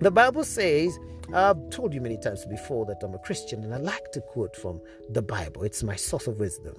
the 0.00 0.10
Bible 0.10 0.44
says 0.44 0.98
I've 1.34 1.70
told 1.70 1.94
you 1.94 2.00
many 2.00 2.18
times 2.18 2.44
before 2.44 2.84
that 2.86 3.02
I'm 3.02 3.14
a 3.14 3.18
Christian 3.18 3.64
and 3.64 3.72
I 3.72 3.78
like 3.78 4.10
to 4.12 4.20
quote 4.20 4.54
from 4.56 4.80
the 5.10 5.22
Bible. 5.22 5.62
It's 5.62 5.82
my 5.82 5.96
source 5.96 6.26
of 6.26 6.38
wisdom. 6.38 6.74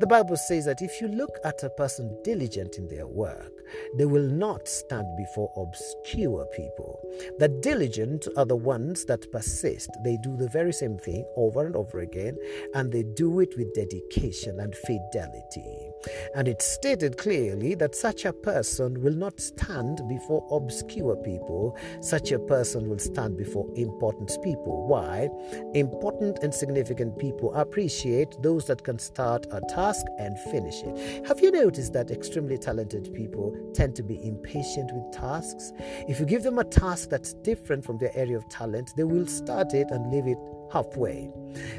The 0.00 0.06
Bible 0.06 0.36
says 0.36 0.64
that 0.66 0.82
if 0.82 1.00
you 1.00 1.08
look 1.08 1.38
at 1.44 1.62
a 1.62 1.70
person 1.70 2.16
diligent 2.24 2.76
in 2.76 2.88
their 2.88 3.06
work, 3.06 3.52
they 3.96 4.04
will 4.04 4.26
not 4.26 4.68
stand 4.68 5.06
before 5.16 5.52
obscure 5.56 6.46
people. 6.56 7.00
The 7.38 7.48
diligent 7.48 8.28
are 8.36 8.44
the 8.44 8.56
ones 8.56 9.04
that 9.06 9.30
persist. 9.32 9.90
They 10.04 10.18
do 10.22 10.36
the 10.36 10.48
very 10.48 10.72
same 10.72 10.98
thing 10.98 11.24
over 11.36 11.66
and 11.66 11.76
over 11.76 12.00
again, 12.00 12.36
and 12.74 12.92
they 12.92 13.02
do 13.02 13.40
it 13.40 13.56
with 13.56 13.74
dedication 13.74 14.60
and 14.60 14.74
fidelity. 14.74 15.90
And 16.34 16.48
it's 16.48 16.66
stated 16.66 17.16
clearly 17.16 17.74
that 17.76 17.94
such 17.94 18.24
a 18.24 18.32
person 18.32 19.00
will 19.02 19.14
not 19.14 19.40
stand 19.40 20.00
before 20.08 20.46
obscure 20.50 21.16
people, 21.16 21.76
such 22.00 22.32
a 22.32 22.38
person 22.38 22.88
will 22.88 22.98
stand 22.98 23.36
before 23.36 23.68
important 23.76 24.36
people. 24.42 24.86
Why? 24.86 25.28
Important 25.74 26.40
and 26.42 26.52
significant 26.52 27.18
people 27.18 27.54
appreciate 27.54 28.36
those 28.42 28.66
that 28.66 28.82
can 28.82 28.98
start 28.98 29.46
a 29.52 29.60
task 29.68 30.06
and 30.18 30.38
finish 30.38 30.82
it. 30.82 31.26
Have 31.26 31.40
you 31.40 31.50
noticed 31.50 31.92
that 31.92 32.10
extremely 32.10 32.58
talented 32.58 33.12
people 33.14 33.56
tend 33.74 33.94
to 33.96 34.02
be 34.02 34.24
impatient 34.26 34.90
with 34.92 35.12
tasks? 35.12 35.72
If 36.08 36.18
you 36.18 36.26
give 36.26 36.42
them 36.42 36.58
a 36.58 36.64
task 36.64 37.10
that's 37.10 37.34
different 37.34 37.84
from 37.84 37.98
their 37.98 38.12
area 38.14 38.36
of 38.36 38.48
talent, 38.48 38.92
they 38.96 39.04
will 39.04 39.26
start 39.26 39.74
it 39.74 39.90
and 39.90 40.10
leave 40.10 40.26
it 40.26 40.38
halfway. 40.72 41.30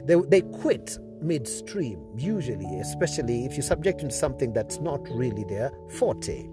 They, 0.06 0.16
they 0.16 0.42
quit 0.42 0.98
midstream, 1.22 2.06
usually, 2.16 2.80
especially 2.80 3.46
if 3.46 3.56
you 3.56 3.64
subject 3.64 4.00
them 4.00 4.10
to 4.10 4.16
something 4.16 4.54
that's 4.54 4.80
not 4.80 5.02
really 5.10 5.44
their 5.46 5.72
forte. 5.90 6.48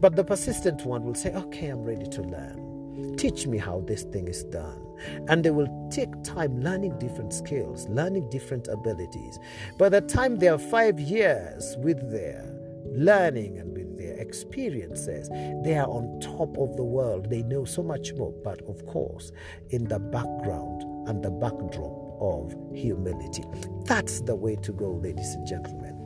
But 0.00 0.16
the 0.16 0.24
persistent 0.24 0.84
one 0.84 1.04
will 1.04 1.14
say, 1.14 1.34
Okay, 1.34 1.68
I'm 1.68 1.82
ready 1.82 2.06
to 2.06 2.22
learn. 2.22 3.16
Teach 3.16 3.46
me 3.46 3.58
how 3.58 3.80
this 3.86 4.02
thing 4.02 4.28
is 4.28 4.44
done. 4.44 4.87
And 5.28 5.44
they 5.44 5.50
will 5.50 5.88
take 5.90 6.22
time 6.22 6.60
learning 6.60 6.98
different 6.98 7.32
skills, 7.32 7.88
learning 7.88 8.30
different 8.30 8.68
abilities. 8.68 9.38
By 9.78 9.88
the 9.88 10.00
time 10.00 10.36
they 10.36 10.48
are 10.48 10.58
five 10.58 10.98
years 11.00 11.76
with 11.78 12.10
their 12.10 12.54
learning 12.92 13.58
and 13.58 13.76
with 13.76 13.98
their 13.98 14.16
experiences, 14.18 15.28
they 15.64 15.76
are 15.76 15.88
on 15.88 16.20
top 16.20 16.56
of 16.58 16.76
the 16.76 16.84
world. 16.84 17.30
They 17.30 17.42
know 17.42 17.64
so 17.64 17.82
much 17.82 18.12
more. 18.14 18.32
But 18.44 18.62
of 18.62 18.84
course, 18.86 19.32
in 19.70 19.84
the 19.84 19.98
background 19.98 20.82
and 21.08 21.22
the 21.22 21.30
backdrop 21.30 22.08
of 22.20 22.54
humility. 22.74 23.44
That's 23.84 24.20
the 24.22 24.34
way 24.34 24.56
to 24.56 24.72
go, 24.72 24.92
ladies 24.92 25.34
and 25.34 25.46
gentlemen. 25.46 25.97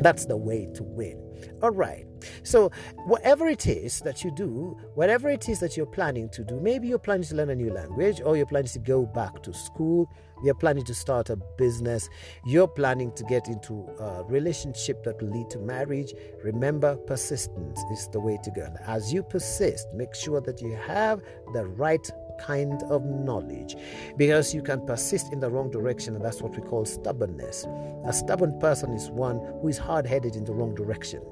That's 0.00 0.26
the 0.26 0.36
way 0.36 0.68
to 0.74 0.82
win. 0.82 1.22
All 1.62 1.70
right. 1.70 2.06
So, 2.42 2.70
whatever 3.06 3.46
it 3.46 3.66
is 3.66 4.00
that 4.00 4.24
you 4.24 4.30
do, 4.30 4.76
whatever 4.94 5.28
it 5.28 5.48
is 5.48 5.60
that 5.60 5.76
you're 5.76 5.86
planning 5.86 6.28
to 6.30 6.44
do, 6.44 6.58
maybe 6.60 6.88
you're 6.88 6.98
planning 6.98 7.24
to 7.24 7.34
learn 7.34 7.50
a 7.50 7.54
new 7.54 7.72
language, 7.72 8.20
or 8.24 8.36
you're 8.36 8.46
planning 8.46 8.68
to 8.68 8.78
go 8.78 9.04
back 9.04 9.42
to 9.42 9.52
school, 9.52 10.10
you're 10.42 10.54
planning 10.54 10.84
to 10.84 10.94
start 10.94 11.30
a 11.30 11.36
business, 11.58 12.08
you're 12.44 12.68
planning 12.68 13.12
to 13.12 13.24
get 13.24 13.48
into 13.48 13.86
a 14.00 14.24
relationship 14.24 15.02
that 15.04 15.20
will 15.20 15.30
lead 15.30 15.50
to 15.50 15.58
marriage. 15.58 16.14
Remember, 16.42 16.96
persistence 16.96 17.80
is 17.92 18.08
the 18.12 18.20
way 18.20 18.38
to 18.42 18.50
go. 18.50 18.62
And 18.62 18.78
as 18.86 19.12
you 19.12 19.22
persist, 19.22 19.88
make 19.94 20.14
sure 20.14 20.40
that 20.40 20.60
you 20.60 20.74
have 20.86 21.22
the 21.52 21.66
right 21.66 22.10
kind 22.38 22.82
of 22.84 23.04
knowledge 23.04 23.76
because 24.16 24.54
you 24.54 24.62
can 24.62 24.84
persist 24.86 25.32
in 25.32 25.40
the 25.40 25.50
wrong 25.50 25.70
direction, 25.70 26.14
and 26.14 26.24
that's 26.24 26.42
what 26.42 26.56
we 26.56 26.62
call 26.62 26.84
stubbornness. 26.84 27.66
A 28.06 28.12
stubborn 28.12 28.58
person 28.60 28.92
is 28.92 29.10
one 29.10 29.40
who 29.60 29.68
is 29.68 29.78
hard 29.78 30.06
headed 30.06 30.36
in 30.36 30.44
the 30.44 30.52
wrong 30.52 30.74
direction. 30.74 31.22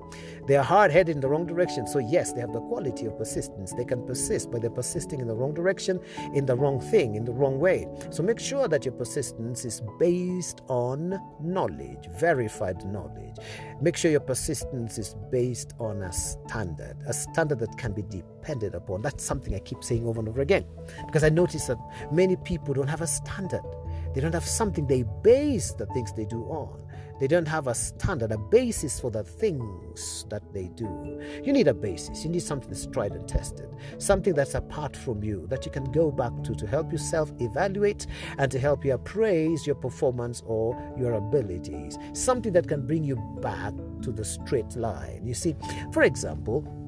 They 0.47 0.57
are 0.57 0.65
hard 0.65 0.91
headed 0.91 1.17
in 1.17 1.21
the 1.21 1.29
wrong 1.29 1.47
direction, 1.47 1.87
so 1.87 1.99
yes, 1.99 2.33
they 2.33 2.41
have 2.41 2.53
the 2.53 2.61
quality 2.61 3.07
of 3.07 3.17
persistence. 3.17 3.73
They 3.73 3.85
can 3.85 4.05
persist, 4.07 4.51
but 4.51 4.61
they're 4.61 4.71
persisting 4.71 5.21
in 5.21 5.27
the 5.27 5.35
wrong 5.35 5.55
direction, 5.55 6.01
in 6.35 6.45
the 6.47 6.57
wrong 6.57 6.81
thing, 6.81 7.15
in 7.15 7.25
the 7.25 7.33
wrong 7.33 7.59
way. 7.59 7.89
So 8.11 8.23
make 8.23 8.39
sure 8.39 8.69
that 8.69 8.85
your 8.85 8.95
persistence 8.95 9.65
is 9.65 9.81
based 9.99 10.61
on 10.69 11.19
knowledge, 11.41 12.09
verified 12.19 12.85
knowledge. 12.85 13.37
Make 13.81 13.97
sure 13.97 14.11
your 14.11 14.21
persistence 14.21 14.99
is 14.99 15.15
based 15.31 15.73
on 15.79 16.03
a 16.03 16.13
standard, 16.13 16.97
a 17.07 17.13
standard 17.13 17.59
that 17.61 17.77
can 17.79 17.93
be 17.93 18.03
depended 18.45 18.75
upon. 18.75 19.01
That's 19.01 19.25
something 19.25 19.55
I 19.55 19.59
keep 19.61 19.83
saying 19.83 20.07
over 20.07 20.21
and 20.21 20.29
over 20.29 20.43
again 20.43 20.67
because 21.07 21.25
I 21.25 21.31
notice 21.31 21.67
that 21.67 21.79
many 22.13 22.37
people 22.37 22.75
don't 22.75 22.89
have 22.89 23.01
a 23.01 23.07
standard. 23.07 23.65
They 24.15 24.21
don't 24.21 24.35
have 24.35 24.45
something 24.45 24.87
they 24.87 25.05
base 25.23 25.73
the 25.73 25.87
things 25.87 26.13
they 26.13 26.27
do 26.27 26.43
on. 26.45 26.81
They 27.21 27.29
don't 27.29 27.47
have 27.47 27.69
a 27.69 27.75
standard, 27.75 28.33
a 28.33 28.39
basis 28.39 29.01
for 29.01 29.11
the 29.11 29.23
things 29.23 30.27
that 30.31 30.43
they 30.53 30.69
do. 30.75 31.21
You 31.45 31.53
need 31.53 31.69
a 31.69 31.75
basis. 31.75 32.25
You 32.25 32.31
need 32.31 32.43
something 32.43 32.69
that's 32.69 32.87
tried 32.87 33.13
and 33.13 33.27
tested, 33.27 33.69
something 33.99 34.35
that's 34.35 34.55
apart 34.55 34.97
from 34.97 35.23
you 35.23 35.47
that 35.49 35.65
you 35.65 35.71
can 35.71 35.91
go 35.93 36.11
back 36.11 36.33
to 36.43 36.55
to 36.57 36.67
help 36.67 36.91
yourself 36.93 37.33
evaluate 37.41 38.09
and 38.39 38.51
to 38.51 38.59
help 38.59 38.85
you 38.85 38.95
appraise 38.95 39.65
your 39.65 39.77
performance 39.77 40.43
or 40.45 40.77
your 40.99 41.13
abilities. 41.13 41.97
Something 42.13 42.53
that 42.53 42.69
can 42.69 42.85
bring 42.85 43.05
you 43.05 43.17
back 43.41 43.73
to 44.03 44.11
the 44.11 44.25
straight 44.25 44.77
line. 44.77 45.25
You 45.25 45.35
see, 45.35 45.55
for 45.93 46.03
example, 46.03 46.84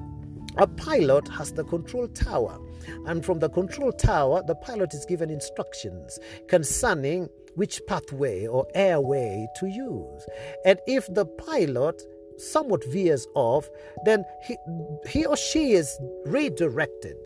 a 0.57 0.67
pilot 0.67 1.27
has 1.29 1.53
the 1.53 1.63
control 1.63 2.07
tower, 2.07 2.59
and 3.05 3.25
from 3.25 3.39
the 3.39 3.49
control 3.49 3.91
tower, 3.91 4.43
the 4.45 4.55
pilot 4.55 4.93
is 4.93 5.05
given 5.05 5.29
instructions 5.29 6.19
concerning 6.47 7.29
which 7.55 7.81
pathway 7.87 8.45
or 8.45 8.67
airway 8.75 9.47
to 9.59 9.67
use. 9.67 10.25
And 10.65 10.79
if 10.87 11.11
the 11.13 11.25
pilot 11.25 12.01
somewhat 12.37 12.83
veers 12.91 13.27
off, 13.35 13.67
then 14.05 14.23
he, 14.45 14.55
he 15.07 15.25
or 15.25 15.35
she 15.35 15.73
is 15.73 15.97
redirected 16.25 17.17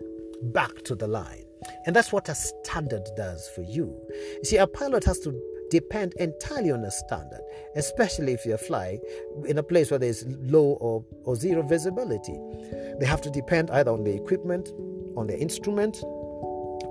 back 0.43 0.83
to 0.83 0.95
the 0.95 1.07
line. 1.07 1.45
And 1.85 1.95
that's 1.95 2.11
what 2.11 2.29
a 2.29 2.35
standard 2.35 3.07
does 3.15 3.47
for 3.49 3.61
you. 3.61 3.95
You 4.09 4.43
see, 4.43 4.57
a 4.57 4.67
pilot 4.67 5.03
has 5.03 5.19
to 5.19 5.31
depend 5.71 6.13
entirely 6.15 6.69
on 6.69 6.83
a 6.83 6.91
standard, 6.91 7.41
especially 7.75 8.33
if 8.33 8.45
you're 8.45 8.57
flying 8.57 9.01
in 9.47 9.57
a 9.57 9.63
place 9.63 9.89
where 9.89 9.99
there's 9.99 10.25
low 10.27 10.77
or, 10.81 11.03
or 11.23 11.35
zero 11.35 11.63
visibility. 11.63 12.37
They 12.99 13.05
have 13.05 13.21
to 13.21 13.31
depend 13.31 13.71
either 13.71 13.89
on 13.89 14.03
the 14.03 14.13
equipment, 14.13 14.69
on 15.17 15.25
the 15.27 15.39
instrument, 15.39 16.03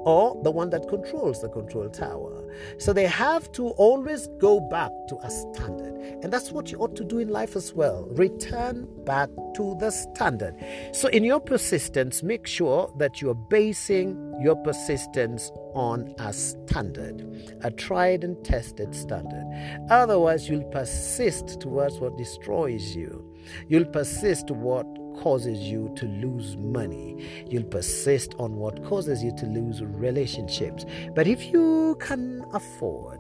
or 0.05 0.41
the 0.43 0.51
one 0.51 0.71
that 0.71 0.89
controls 0.89 1.43
the 1.43 1.49
control 1.51 1.89
tower. 1.91 2.43
So 2.79 2.93
they 2.93 3.07
have 3.07 3.53
to 3.53 3.69
always 3.71 4.29
go 4.39 4.61
back 4.61 4.91
to 5.09 5.17
a 5.23 5.31
standard. 5.31 5.95
And 6.23 6.33
that's 6.33 6.51
what 6.51 6.73
you 6.73 6.79
ought 6.79 6.97
to 6.97 7.05
do 7.05 7.19
in 7.19 7.29
life 7.29 7.55
as 7.55 7.75
well. 7.75 8.07
Return 8.13 8.89
back 9.05 9.29
to 9.57 9.77
the 9.79 9.91
standard. 9.91 10.55
So 10.93 11.09
in 11.09 11.23
your 11.23 11.41
persistence, 11.41 12.23
make 12.23 12.47
sure 12.47 12.93
that 12.99 13.21
you're 13.21 13.35
basing 13.35 14.30
your 14.41 14.57
persistence 14.57 15.51
on 15.75 16.15
a 16.19 16.33
standard, 16.33 17.23
a 17.63 17.71
tried 17.71 18.25
and 18.25 18.43
tested 18.45 18.95
standard. 18.95 19.45
Otherwise, 19.91 20.49
you'll 20.49 20.65
persist 20.71 21.61
towards 21.61 22.01
what 22.01 22.17
destroys 22.17 22.97
you. 22.97 23.27
You'll 23.69 23.87
persist 23.87 24.51
what 24.51 24.87
causes 25.17 25.59
you 25.59 25.93
to 25.97 26.07
lose 26.07 26.57
money. 26.57 27.29
You'll 27.49 27.65
persist 27.65 28.35
on 28.39 28.57
what 28.57 28.83
causes 28.85 29.23
you 29.23 29.35
to 29.37 29.47
lose 29.47 29.83
relationships. 29.83 30.85
But 31.15 31.27
if 31.27 31.53
you 31.53 31.97
can 32.01 32.45
afford 32.53 33.19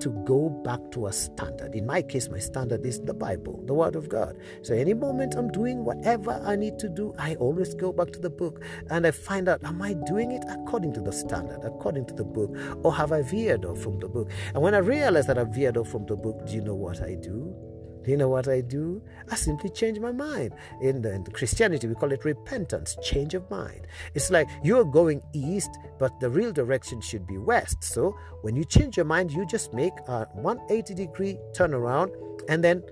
to 0.00 0.10
go 0.24 0.48
back 0.48 0.80
to 0.92 1.06
a 1.06 1.12
standard, 1.12 1.74
in 1.74 1.86
my 1.86 2.02
case, 2.02 2.28
my 2.28 2.38
standard 2.38 2.84
is 2.84 3.00
the 3.00 3.14
Bible, 3.14 3.62
the 3.66 3.74
Word 3.74 3.96
of 3.96 4.08
God. 4.08 4.38
So 4.62 4.74
any 4.74 4.94
moment 4.94 5.34
I'm 5.34 5.50
doing 5.50 5.84
whatever 5.84 6.42
I 6.44 6.56
need 6.56 6.78
to 6.80 6.88
do, 6.88 7.14
I 7.18 7.34
always 7.36 7.74
go 7.74 7.92
back 7.92 8.12
to 8.12 8.18
the 8.18 8.30
book 8.30 8.62
and 8.90 9.06
I 9.06 9.10
find 9.10 9.48
out, 9.48 9.62
am 9.64 9.80
I 9.82 9.94
doing 10.06 10.32
it 10.32 10.44
according 10.48 10.92
to 10.94 11.00
the 11.00 11.12
standard, 11.12 11.64
according 11.64 12.06
to 12.06 12.14
the 12.14 12.24
book, 12.24 12.56
or 12.82 12.94
have 12.94 13.12
I 13.12 13.22
veered 13.22 13.64
off 13.64 13.80
from 13.80 13.98
the 14.00 14.08
book? 14.08 14.30
And 14.54 14.62
when 14.62 14.74
I 14.74 14.78
realize 14.78 15.26
that 15.26 15.38
I've 15.38 15.54
veered 15.54 15.76
off 15.76 15.88
from 15.88 16.06
the 16.06 16.16
book, 16.16 16.46
do 16.46 16.54
you 16.54 16.62
know 16.62 16.74
what 16.74 17.02
I 17.02 17.14
do? 17.14 17.71
You 18.06 18.16
know 18.16 18.28
what 18.28 18.48
I 18.48 18.60
do? 18.60 19.02
I 19.30 19.36
simply 19.36 19.70
change 19.70 19.98
my 19.98 20.12
mind. 20.12 20.52
In, 20.80 21.02
the, 21.02 21.12
in 21.12 21.24
Christianity, 21.24 21.86
we 21.86 21.94
call 21.94 22.12
it 22.12 22.24
repentance, 22.24 22.96
change 23.02 23.34
of 23.34 23.48
mind. 23.50 23.86
It's 24.14 24.30
like 24.30 24.48
you're 24.62 24.84
going 24.84 25.22
east, 25.32 25.70
but 25.98 26.18
the 26.20 26.30
real 26.30 26.52
direction 26.52 27.00
should 27.00 27.26
be 27.26 27.38
west. 27.38 27.84
So 27.84 28.16
when 28.42 28.56
you 28.56 28.64
change 28.64 28.96
your 28.96 29.06
mind, 29.06 29.32
you 29.32 29.46
just 29.46 29.72
make 29.72 29.94
a 30.08 30.26
180 30.34 30.94
degree 30.94 31.38
turnaround 31.52 32.12
and 32.48 32.62
then 32.62 32.82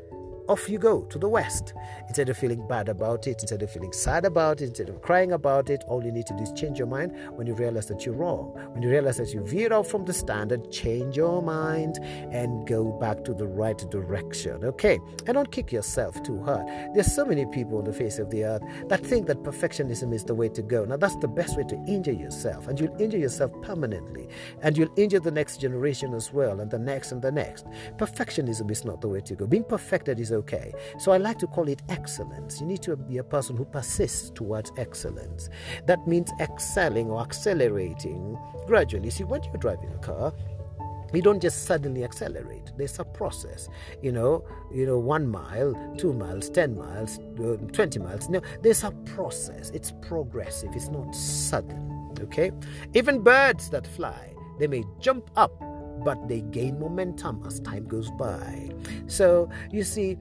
off 0.48 0.68
you 0.68 0.79
go 0.79 1.03
to 1.03 1.18
the 1.18 1.29
west. 1.29 1.74
Instead 2.07 2.29
of 2.29 2.37
feeling 2.37 2.66
bad 2.66 2.88
about 2.88 3.26
it, 3.26 3.40
instead 3.40 3.62
of 3.62 3.70
feeling 3.70 3.92
sad 3.92 4.24
about 4.24 4.61
it, 4.61 4.68
instead 4.68 4.88
of 4.88 5.00
crying 5.03 5.33
about 5.33 5.70
it, 5.70 5.85
all 5.88 6.05
you 6.05 6.12
need 6.12 6.26
to 6.26 6.37
do 6.37 6.42
is 6.42 6.53
change 6.53 6.79
your 6.79 6.87
mind 6.87 7.12
when 7.37 7.46
you 7.46 7.55
realize 7.55 7.87
that 7.87 8.05
you're 8.05 8.14
wrong. 8.14 8.53
When 8.72 8.83
you 8.83 8.90
realize 8.90 9.18
that 9.18 9.33
you 9.33 9.44
veered 9.44 9.72
off 9.72 9.88
from 9.88 10.05
the 10.05 10.12
standard, 10.12 10.70
change 10.70 11.16
your 11.16 11.42
mind 11.42 11.98
and 12.31 12.66
go 12.66 12.92
back 12.92 13.24
to 13.24 13.35
the 13.35 13.46
right 13.46 13.79
direction. 13.90 14.64
Okay? 14.64 14.98
And 15.26 15.35
don't 15.35 15.50
kick 15.53 15.72
yourself 15.72 16.22
too 16.22 16.42
hard. 16.42 16.66
There's 16.94 17.12
so 17.12 17.24
many 17.24 17.46
people 17.46 17.79
on 17.79 17.85
the 17.85 17.92
face 17.92 18.18
of 18.18 18.31
the 18.31 18.44
earth 18.44 18.62
that 18.88 19.05
think 19.05 19.26
that 19.26 19.42
perfectionism 19.42 20.14
is 20.14 20.24
the 20.24 20.35
way 20.35 20.48
to 20.48 20.62
go. 20.62 20.85
Now, 20.85 20.96
that's 20.96 21.16
the 21.16 21.29
best 21.29 21.57
way 21.57 21.64
to 21.64 21.76
injure 21.87 22.12
yourself, 22.12 22.68
and 22.68 22.79
you'll 22.79 23.00
injure 23.00 23.18
yourself 23.18 23.53
permanently, 23.62 24.29
and 24.62 24.76
you'll 24.76 24.92
injure 24.96 25.20
the 25.20 25.31
next 25.31 25.61
generation 25.61 26.14
as 26.14 26.33
well, 26.33 26.61
and 26.61 26.70
the 26.70 26.79
next 26.79 27.12
and 27.12 27.22
the 27.22 27.33
next. 27.33 27.66
Perfectionism 27.96 28.70
is 28.70 28.85
not 28.85 29.00
the 29.00 29.09
way 29.09 29.20
to 29.20 29.35
go. 29.35 29.46
Being 29.46 29.64
perfected 29.64 30.18
is 30.20 30.30
okay. 30.33 30.73
So 30.99 31.12
I 31.12 31.19
like 31.19 31.38
to 31.40 31.47
call 31.47 31.69
it 31.69 31.83
excellence. 31.88 32.61
You 32.61 32.66
need 32.66 32.83
to 32.83 32.97
be 32.97 33.19
a 33.19 33.25
person 33.25 33.57
who 33.57 33.64
persists 33.64 34.31
towards 34.31 34.73
excellence. 34.77 35.49
That 35.87 36.07
means 36.07 36.31
excelling 36.40 37.11
or 37.11 37.21
accelerating 37.21 38.38
gradually. 38.66 39.11
See, 39.11 39.25
when 39.25 39.43
you're 39.45 39.55
driving 39.55 39.93
a 39.93 39.99
car, 39.99 40.33
you 41.12 41.23
don't 41.23 41.40
just 41.43 41.64
suddenly 41.64 42.05
accelerate 42.05 42.71
there's 42.77 42.99
a 42.99 43.05
process 43.05 43.69
you 44.01 44.12
know 44.12 44.45
you 44.73 44.87
know 44.87 44.99
one 44.99 45.27
mile 45.27 45.75
two 45.99 46.12
miles 46.12 46.49
10 46.51 46.77
miles 46.77 47.19
uh, 47.40 47.57
20 47.73 47.99
miles 47.99 48.29
no 48.29 48.40
there's 48.62 48.85
a 48.85 48.90
process 49.16 49.71
it's 49.71 49.93
progressive 50.03 50.71
it's 50.75 50.88
not 50.88 51.12
sudden 51.14 52.12
okay 52.21 52.53
even 52.95 53.21
birds 53.23 53.71
that 53.71 53.87
fly 53.87 54.33
they 54.59 54.66
may 54.66 54.85
jump 55.01 55.29
up 55.37 55.53
but 56.05 56.29
they 56.29 56.41
gain 56.41 56.79
momentum 56.79 57.43
as 57.47 57.61
time 57.61 57.87
goes 57.87 58.11
by 58.13 58.71
so 59.07 59.49
you 59.71 59.83
see 59.83 60.17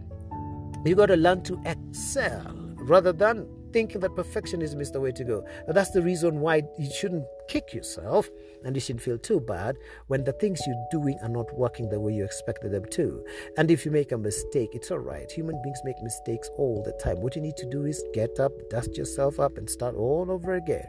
you 0.85 0.95
got 0.95 1.07
to 1.07 1.17
learn 1.17 1.43
to 1.43 1.59
excel 1.65 2.55
rather 2.77 3.11
than 3.11 3.47
thinking 3.71 4.01
that 4.01 4.11
perfectionism 4.11 4.81
is 4.81 4.91
the 4.91 4.99
way 4.99 5.11
to 5.11 5.23
go. 5.23 5.45
Now, 5.67 5.73
that's 5.73 5.91
the 5.91 6.01
reason 6.01 6.39
why 6.39 6.63
you 6.77 6.89
shouldn't 6.91 7.25
kick 7.49 7.73
yourself 7.73 8.29
and 8.63 8.75
you 8.75 8.79
shouldn't 8.79 9.01
feel 9.01 9.17
too 9.17 9.39
bad 9.39 9.75
when 10.07 10.23
the 10.23 10.33
things 10.33 10.61
you're 10.67 10.87
doing 10.91 11.17
are 11.23 11.29
not 11.29 11.53
working 11.57 11.89
the 11.89 11.99
way 11.99 12.13
you 12.13 12.23
expected 12.23 12.71
them 12.71 12.85
to. 12.91 13.23
And 13.57 13.71
if 13.71 13.85
you 13.85 13.91
make 13.91 14.11
a 14.11 14.17
mistake, 14.17 14.69
it's 14.73 14.91
all 14.91 14.99
right. 14.99 15.29
Human 15.31 15.61
beings 15.61 15.79
make 15.83 16.01
mistakes 16.01 16.49
all 16.57 16.83
the 16.83 16.93
time. 17.03 17.21
What 17.21 17.35
you 17.35 17.41
need 17.41 17.57
to 17.57 17.69
do 17.69 17.85
is 17.85 18.03
get 18.13 18.39
up, 18.39 18.51
dust 18.69 18.97
yourself 18.97 19.39
up, 19.39 19.57
and 19.57 19.69
start 19.69 19.95
all 19.95 20.29
over 20.29 20.55
again. 20.55 20.87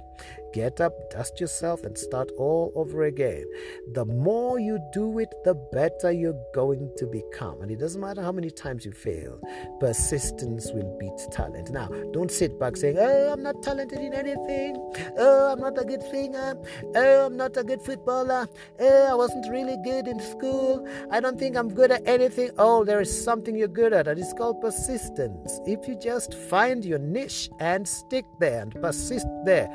Get 0.53 0.81
up, 0.81 0.93
dust 1.11 1.41
yourself, 1.41 1.85
and 1.85 1.97
start 1.97 2.31
all 2.37 2.73
over 2.75 3.05
again. 3.05 3.45
The 3.93 4.05
more 4.05 4.59
you 4.59 4.79
do 4.93 5.19
it, 5.21 5.33
the 5.45 5.55
better 5.73 6.11
you're 6.11 6.41
going 6.55 6.91
to 6.99 7.07
become. 7.07 7.63
And 7.63 7.71
it 7.71 7.79
doesn't 7.79 8.01
matter 8.01 8.21
how 8.21 8.33
many 8.33 8.51
times 8.51 8.85
you 8.85 8.93
fail, 8.93 9.41
persistence 9.79 10.73
will 10.73 10.97
beat 10.99 11.33
talent. 11.33 11.71
Now, 11.71 11.89
don't 12.13 12.31
sit 12.31 12.59
back 12.59 12.77
saying, 12.77 12.97
Oh, 12.99 13.33
I'm 13.33 13.43
not 13.43 13.63
talented 13.63 14.01
in 14.01 14.13
anything. 14.13 14.77
Oh, 15.17 15.53
I'm 15.53 15.61
not 15.61 15.81
a 15.81 15.85
good 15.85 16.03
singer. 16.11 16.50
Oh, 16.95 17.27
I'm 17.27 17.37
not 17.37 17.57
a 17.57 17.65
good 17.65 17.83
footballer. 17.83 18.49
Oh, 18.79 19.07
I 19.11 19.15
wasn't 19.15 19.51
really 19.51 19.77
good 19.85 20.09
in 20.09 20.21
school. 20.21 20.87
I 21.11 21.21
don't 21.21 21.39
think 21.39 21.57
I'm 21.57 21.73
good 21.73 21.91
at 21.91 22.07
anything. 22.07 22.51
Oh, 22.59 22.85
there 22.85 23.01
is 23.01 23.25
something 23.25 23.57
you're 23.57 23.69
good 23.69 23.93
at, 23.93 24.09
and 24.09 24.19
it's 24.19 24.33
called 24.33 24.61
persistence. 24.61 25.61
If 25.67 25.89
you 25.89 25.97
just 25.97 26.35
find 26.35 26.85
your 26.85 26.99
niche 26.99 27.51
and 27.59 27.87
stick 27.87 28.25
there 28.39 28.63
and 28.63 28.75
persist 28.81 29.27
there, 29.45 29.69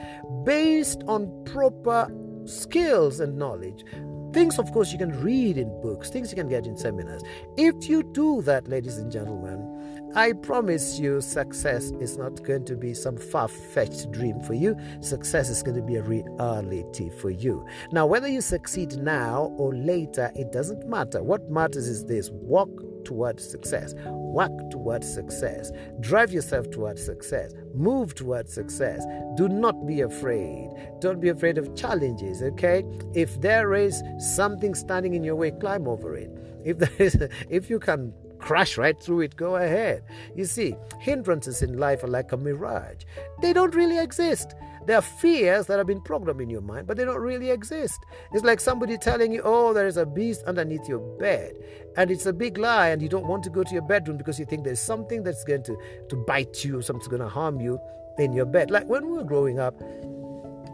based 0.43 1.03
on 1.07 1.43
proper 1.45 2.09
skills 2.45 3.19
and 3.19 3.37
knowledge, 3.37 3.83
Things, 4.35 4.59
of 4.59 4.69
course, 4.73 4.91
you 4.91 4.97
can 4.97 5.17
read 5.23 5.57
in 5.57 5.69
books, 5.81 6.09
things 6.09 6.29
you 6.29 6.35
can 6.35 6.49
get 6.49 6.67
in 6.67 6.75
seminars. 6.75 7.23
If 7.55 7.87
you 7.87 8.03
do 8.03 8.41
that, 8.41 8.67
ladies 8.67 8.97
and 8.97 9.09
gentlemen, 9.09 9.74
I 10.15 10.31
promise 10.31 10.97
you, 10.97 11.19
success 11.19 11.91
is 11.99 12.17
not 12.17 12.41
going 12.41 12.63
to 12.65 12.77
be 12.77 12.93
some 12.93 13.17
far 13.17 13.49
fetched 13.49 14.13
dream 14.13 14.39
for 14.39 14.53
you. 14.53 14.77
Success 15.01 15.49
is 15.49 15.61
going 15.61 15.75
to 15.75 15.83
be 15.83 15.97
a 15.97 16.03
reality 16.03 17.09
for 17.19 17.29
you. 17.29 17.65
Now, 17.91 18.05
whether 18.05 18.29
you 18.29 18.39
succeed 18.39 18.95
now 18.95 19.53
or 19.57 19.75
later, 19.75 20.31
it 20.33 20.53
doesn't 20.53 20.87
matter. 20.87 21.21
What 21.21 21.49
matters 21.49 21.89
is 21.89 22.05
this 22.05 22.29
walk 22.31 22.69
towards 23.03 23.45
success, 23.45 23.93
work 24.05 24.53
towards 24.71 25.13
success, 25.13 25.69
drive 25.99 26.31
yourself 26.31 26.71
towards 26.71 27.03
success, 27.03 27.53
move 27.73 28.15
towards 28.15 28.53
success. 28.53 29.05
Do 29.35 29.49
not 29.49 29.85
be 29.85 29.99
afraid. 29.99 30.69
Don't 31.01 31.19
be 31.19 31.27
afraid 31.27 31.57
of 31.57 31.75
challenges, 31.75 32.41
okay? 32.41 32.85
If 33.13 33.41
there 33.41 33.73
is 33.73 34.01
something 34.17 34.75
standing 34.75 35.13
in 35.13 35.25
your 35.25 35.35
way, 35.35 35.51
climb 35.51 35.89
over 35.89 36.15
it. 36.15 36.31
If 36.63 36.77
there 36.79 36.95
is, 36.99 37.15
if 37.49 37.69
you 37.69 37.79
can 37.79 38.13
crash 38.45 38.77
right 38.77 39.01
through 39.01 39.21
it, 39.21 39.35
go 39.35 39.55
ahead. 39.55 40.03
You 40.35 40.45
see, 40.45 40.75
hindrances 40.99 41.63
in 41.63 41.79
life 41.79 42.03
are 42.03 42.07
like 42.07 42.31
a 42.31 42.37
mirage, 42.37 43.03
they 43.41 43.51
don't 43.53 43.73
really 43.75 43.97
exist. 43.97 44.53
There 44.85 44.97
are 44.97 45.01
fears 45.01 45.65
that 45.65 45.79
have 45.79 45.87
been 45.87 46.01
programmed 46.01 46.41
in 46.41 46.49
your 46.51 46.61
mind, 46.61 46.85
but 46.85 46.95
they 46.95 47.05
don't 47.05 47.19
really 47.19 47.49
exist. 47.49 47.99
It's 48.33 48.43
like 48.43 48.59
somebody 48.59 48.99
telling 48.99 49.31
you, 49.31 49.41
oh, 49.43 49.73
there 49.73 49.87
is 49.87 49.97
a 49.97 50.05
beast 50.05 50.43
underneath 50.43 50.87
your 50.87 50.99
bed. 51.17 51.55
And 51.97 52.11
it's 52.11 52.27
a 52.27 52.33
big 52.33 52.59
lie, 52.59 52.89
and 52.89 53.01
you 53.01 53.09
don't 53.09 53.25
want 53.25 53.41
to 53.45 53.49
go 53.49 53.63
to 53.63 53.73
your 53.73 53.81
bedroom 53.81 54.15
because 54.15 54.37
you 54.37 54.45
think 54.45 54.63
there's 54.63 54.79
something 54.79 55.23
that's 55.23 55.43
going 55.43 55.63
to, 55.63 55.75
to 56.09 56.15
bite 56.15 56.63
you, 56.63 56.83
something's 56.83 57.07
going 57.07 57.23
to 57.23 57.29
harm 57.29 57.59
you 57.59 57.79
in 58.19 58.31
your 58.31 58.45
bed. 58.45 58.69
Like 58.69 58.85
when 58.87 59.07
we 59.07 59.13
were 59.13 59.23
growing 59.23 59.57
up, 59.57 59.73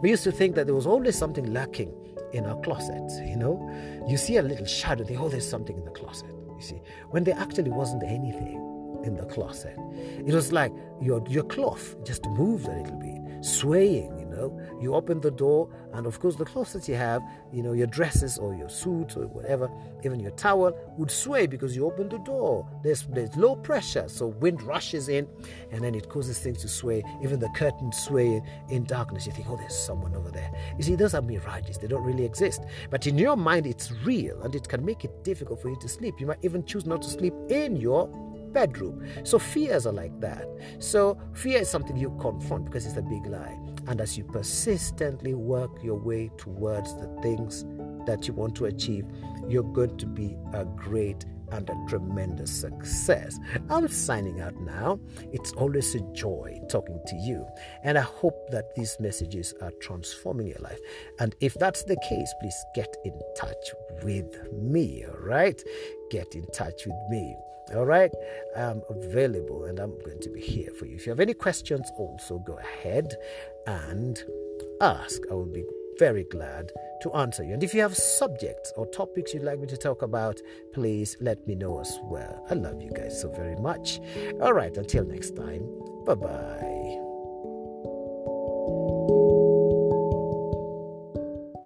we 0.02 0.10
used 0.10 0.24
to 0.24 0.32
think 0.32 0.56
that 0.56 0.66
there 0.66 0.74
was 0.74 0.86
always 0.86 1.16
something 1.16 1.50
lurking 1.50 1.94
in 2.34 2.44
our 2.44 2.60
closet. 2.60 3.10
You 3.26 3.36
know, 3.36 4.04
you 4.06 4.18
see 4.18 4.36
a 4.36 4.42
little 4.42 4.66
shadow, 4.66 5.04
think, 5.04 5.20
oh, 5.20 5.30
there's 5.30 5.48
something 5.48 5.78
in 5.78 5.86
the 5.86 5.90
closet 5.90 6.31
you 6.62 6.68
see, 6.68 6.82
when 7.10 7.24
there 7.24 7.36
actually 7.36 7.70
wasn't 7.70 8.02
anything 8.04 8.58
in 9.04 9.16
the 9.16 9.24
closet. 9.24 9.76
It 10.24 10.32
was 10.32 10.52
like 10.52 10.72
your, 11.00 11.22
your 11.28 11.44
cloth 11.44 11.96
just 12.04 12.24
moved 12.26 12.66
a 12.66 12.70
little 12.70 12.96
bit, 12.96 13.44
swaying, 13.44 14.21
know. 14.32 14.60
You 14.80 14.94
open 14.94 15.20
the 15.20 15.30
door, 15.30 15.68
and 15.92 16.06
of 16.06 16.18
course, 16.20 16.36
the 16.36 16.44
clothes 16.44 16.72
that 16.72 16.88
you 16.88 16.94
have, 16.94 17.22
you 17.52 17.62
know, 17.62 17.72
your 17.72 17.86
dresses 17.86 18.38
or 18.38 18.54
your 18.54 18.68
suit 18.68 19.16
or 19.16 19.26
whatever, 19.28 19.70
even 20.04 20.20
your 20.20 20.32
towel 20.32 20.76
would 20.98 21.10
sway 21.10 21.46
because 21.46 21.76
you 21.76 21.86
open 21.86 22.08
the 22.08 22.18
door. 22.18 22.68
There's, 22.82 23.02
there's 23.08 23.34
low 23.36 23.56
pressure, 23.56 24.08
so 24.08 24.26
wind 24.26 24.62
rushes 24.62 25.08
in, 25.08 25.28
and 25.70 25.82
then 25.84 25.94
it 25.94 26.08
causes 26.08 26.38
things 26.38 26.60
to 26.62 26.68
sway. 26.68 27.02
Even 27.22 27.38
the 27.38 27.50
curtains 27.50 27.96
sway 27.98 28.42
in 28.68 28.84
darkness. 28.84 29.26
You 29.26 29.32
think, 29.32 29.48
oh, 29.48 29.56
there's 29.56 29.78
someone 29.78 30.14
over 30.14 30.30
there. 30.30 30.50
You 30.76 30.82
see, 30.82 30.96
those 30.96 31.14
are 31.14 31.22
mirages, 31.22 31.78
they 31.78 31.86
don't 31.86 32.04
really 32.04 32.24
exist. 32.24 32.62
But 32.90 33.06
in 33.06 33.18
your 33.18 33.36
mind, 33.36 33.66
it's 33.66 33.92
real, 34.04 34.42
and 34.42 34.54
it 34.54 34.68
can 34.68 34.84
make 34.84 35.04
it 35.04 35.24
difficult 35.24 35.60
for 35.60 35.68
you 35.68 35.78
to 35.80 35.88
sleep. 35.88 36.20
You 36.20 36.26
might 36.26 36.42
even 36.42 36.64
choose 36.64 36.86
not 36.86 37.02
to 37.02 37.08
sleep 37.08 37.34
in 37.48 37.76
your 37.76 38.08
bedroom. 38.52 39.04
So 39.24 39.38
fears 39.38 39.86
are 39.86 39.92
like 39.92 40.18
that. 40.20 40.46
So 40.78 41.18
fear 41.32 41.60
is 41.60 41.70
something 41.70 41.96
you 41.96 42.16
confront 42.20 42.66
because 42.66 42.86
it's 42.86 42.96
a 42.96 43.02
big 43.02 43.26
lie. 43.26 43.58
And 43.86 44.00
as 44.00 44.16
you 44.16 44.24
persistently 44.24 45.34
work 45.34 45.82
your 45.82 45.98
way 45.98 46.30
towards 46.36 46.94
the 46.96 47.08
things 47.22 47.64
that 48.06 48.26
you 48.26 48.34
want 48.34 48.54
to 48.56 48.66
achieve, 48.66 49.06
you're 49.48 49.62
going 49.62 49.96
to 49.98 50.06
be 50.06 50.36
a 50.52 50.64
great 50.64 51.24
and 51.52 51.68
a 51.68 51.84
tremendous 51.86 52.50
success. 52.50 53.38
I'm 53.68 53.86
signing 53.88 54.40
out 54.40 54.58
now. 54.60 54.98
It's 55.32 55.52
always 55.52 55.94
a 55.94 56.00
joy 56.12 56.60
talking 56.68 57.00
to 57.06 57.16
you. 57.16 57.46
And 57.84 57.98
I 57.98 58.02
hope 58.02 58.50
that 58.50 58.74
these 58.74 58.96
messages 58.98 59.54
are 59.60 59.72
transforming 59.80 60.46
your 60.46 60.60
life. 60.60 60.80
And 61.18 61.34
if 61.40 61.54
that's 61.54 61.84
the 61.84 61.96
case, 62.08 62.32
please 62.40 62.56
get 62.74 62.96
in 63.04 63.18
touch 63.36 63.72
with 64.02 64.50
me, 64.52 65.04
all 65.06 65.18
right? 65.20 65.60
Get 66.10 66.34
in 66.34 66.46
touch 66.52 66.86
with 66.86 66.96
me. 67.10 67.36
All 67.74 67.86
right, 67.86 68.12
I'm 68.56 68.82
available 68.90 69.64
and 69.64 69.78
I'm 69.78 69.96
going 70.04 70.20
to 70.20 70.30
be 70.30 70.40
here 70.40 70.72
for 70.78 70.86
you. 70.86 70.96
If 70.96 71.06
you 71.06 71.10
have 71.10 71.20
any 71.20 71.34
questions, 71.34 71.90
also 71.96 72.38
go 72.40 72.58
ahead 72.58 73.14
and 73.66 74.22
ask. 74.80 75.22
I 75.30 75.34
will 75.34 75.46
be 75.46 75.64
very 75.98 76.24
glad 76.24 76.72
to 77.02 77.12
answer 77.12 77.44
you. 77.44 77.54
And 77.54 77.62
if 77.62 77.74
you 77.74 77.80
have 77.80 77.96
subjects 77.96 78.72
or 78.76 78.86
topics 78.86 79.32
you'd 79.32 79.44
like 79.44 79.58
me 79.58 79.66
to 79.68 79.76
talk 79.76 80.02
about, 80.02 80.40
please 80.72 81.16
let 81.20 81.46
me 81.46 81.54
know 81.54 81.80
as 81.80 81.98
well. 82.04 82.44
I 82.50 82.54
love 82.54 82.82
you 82.82 82.90
guys 82.90 83.20
so 83.20 83.30
very 83.30 83.56
much. 83.56 84.00
All 84.40 84.52
right, 84.52 84.76
until 84.76 85.04
next 85.04 85.36
time, 85.36 85.62
bye 86.04 86.14
bye. 86.14 87.01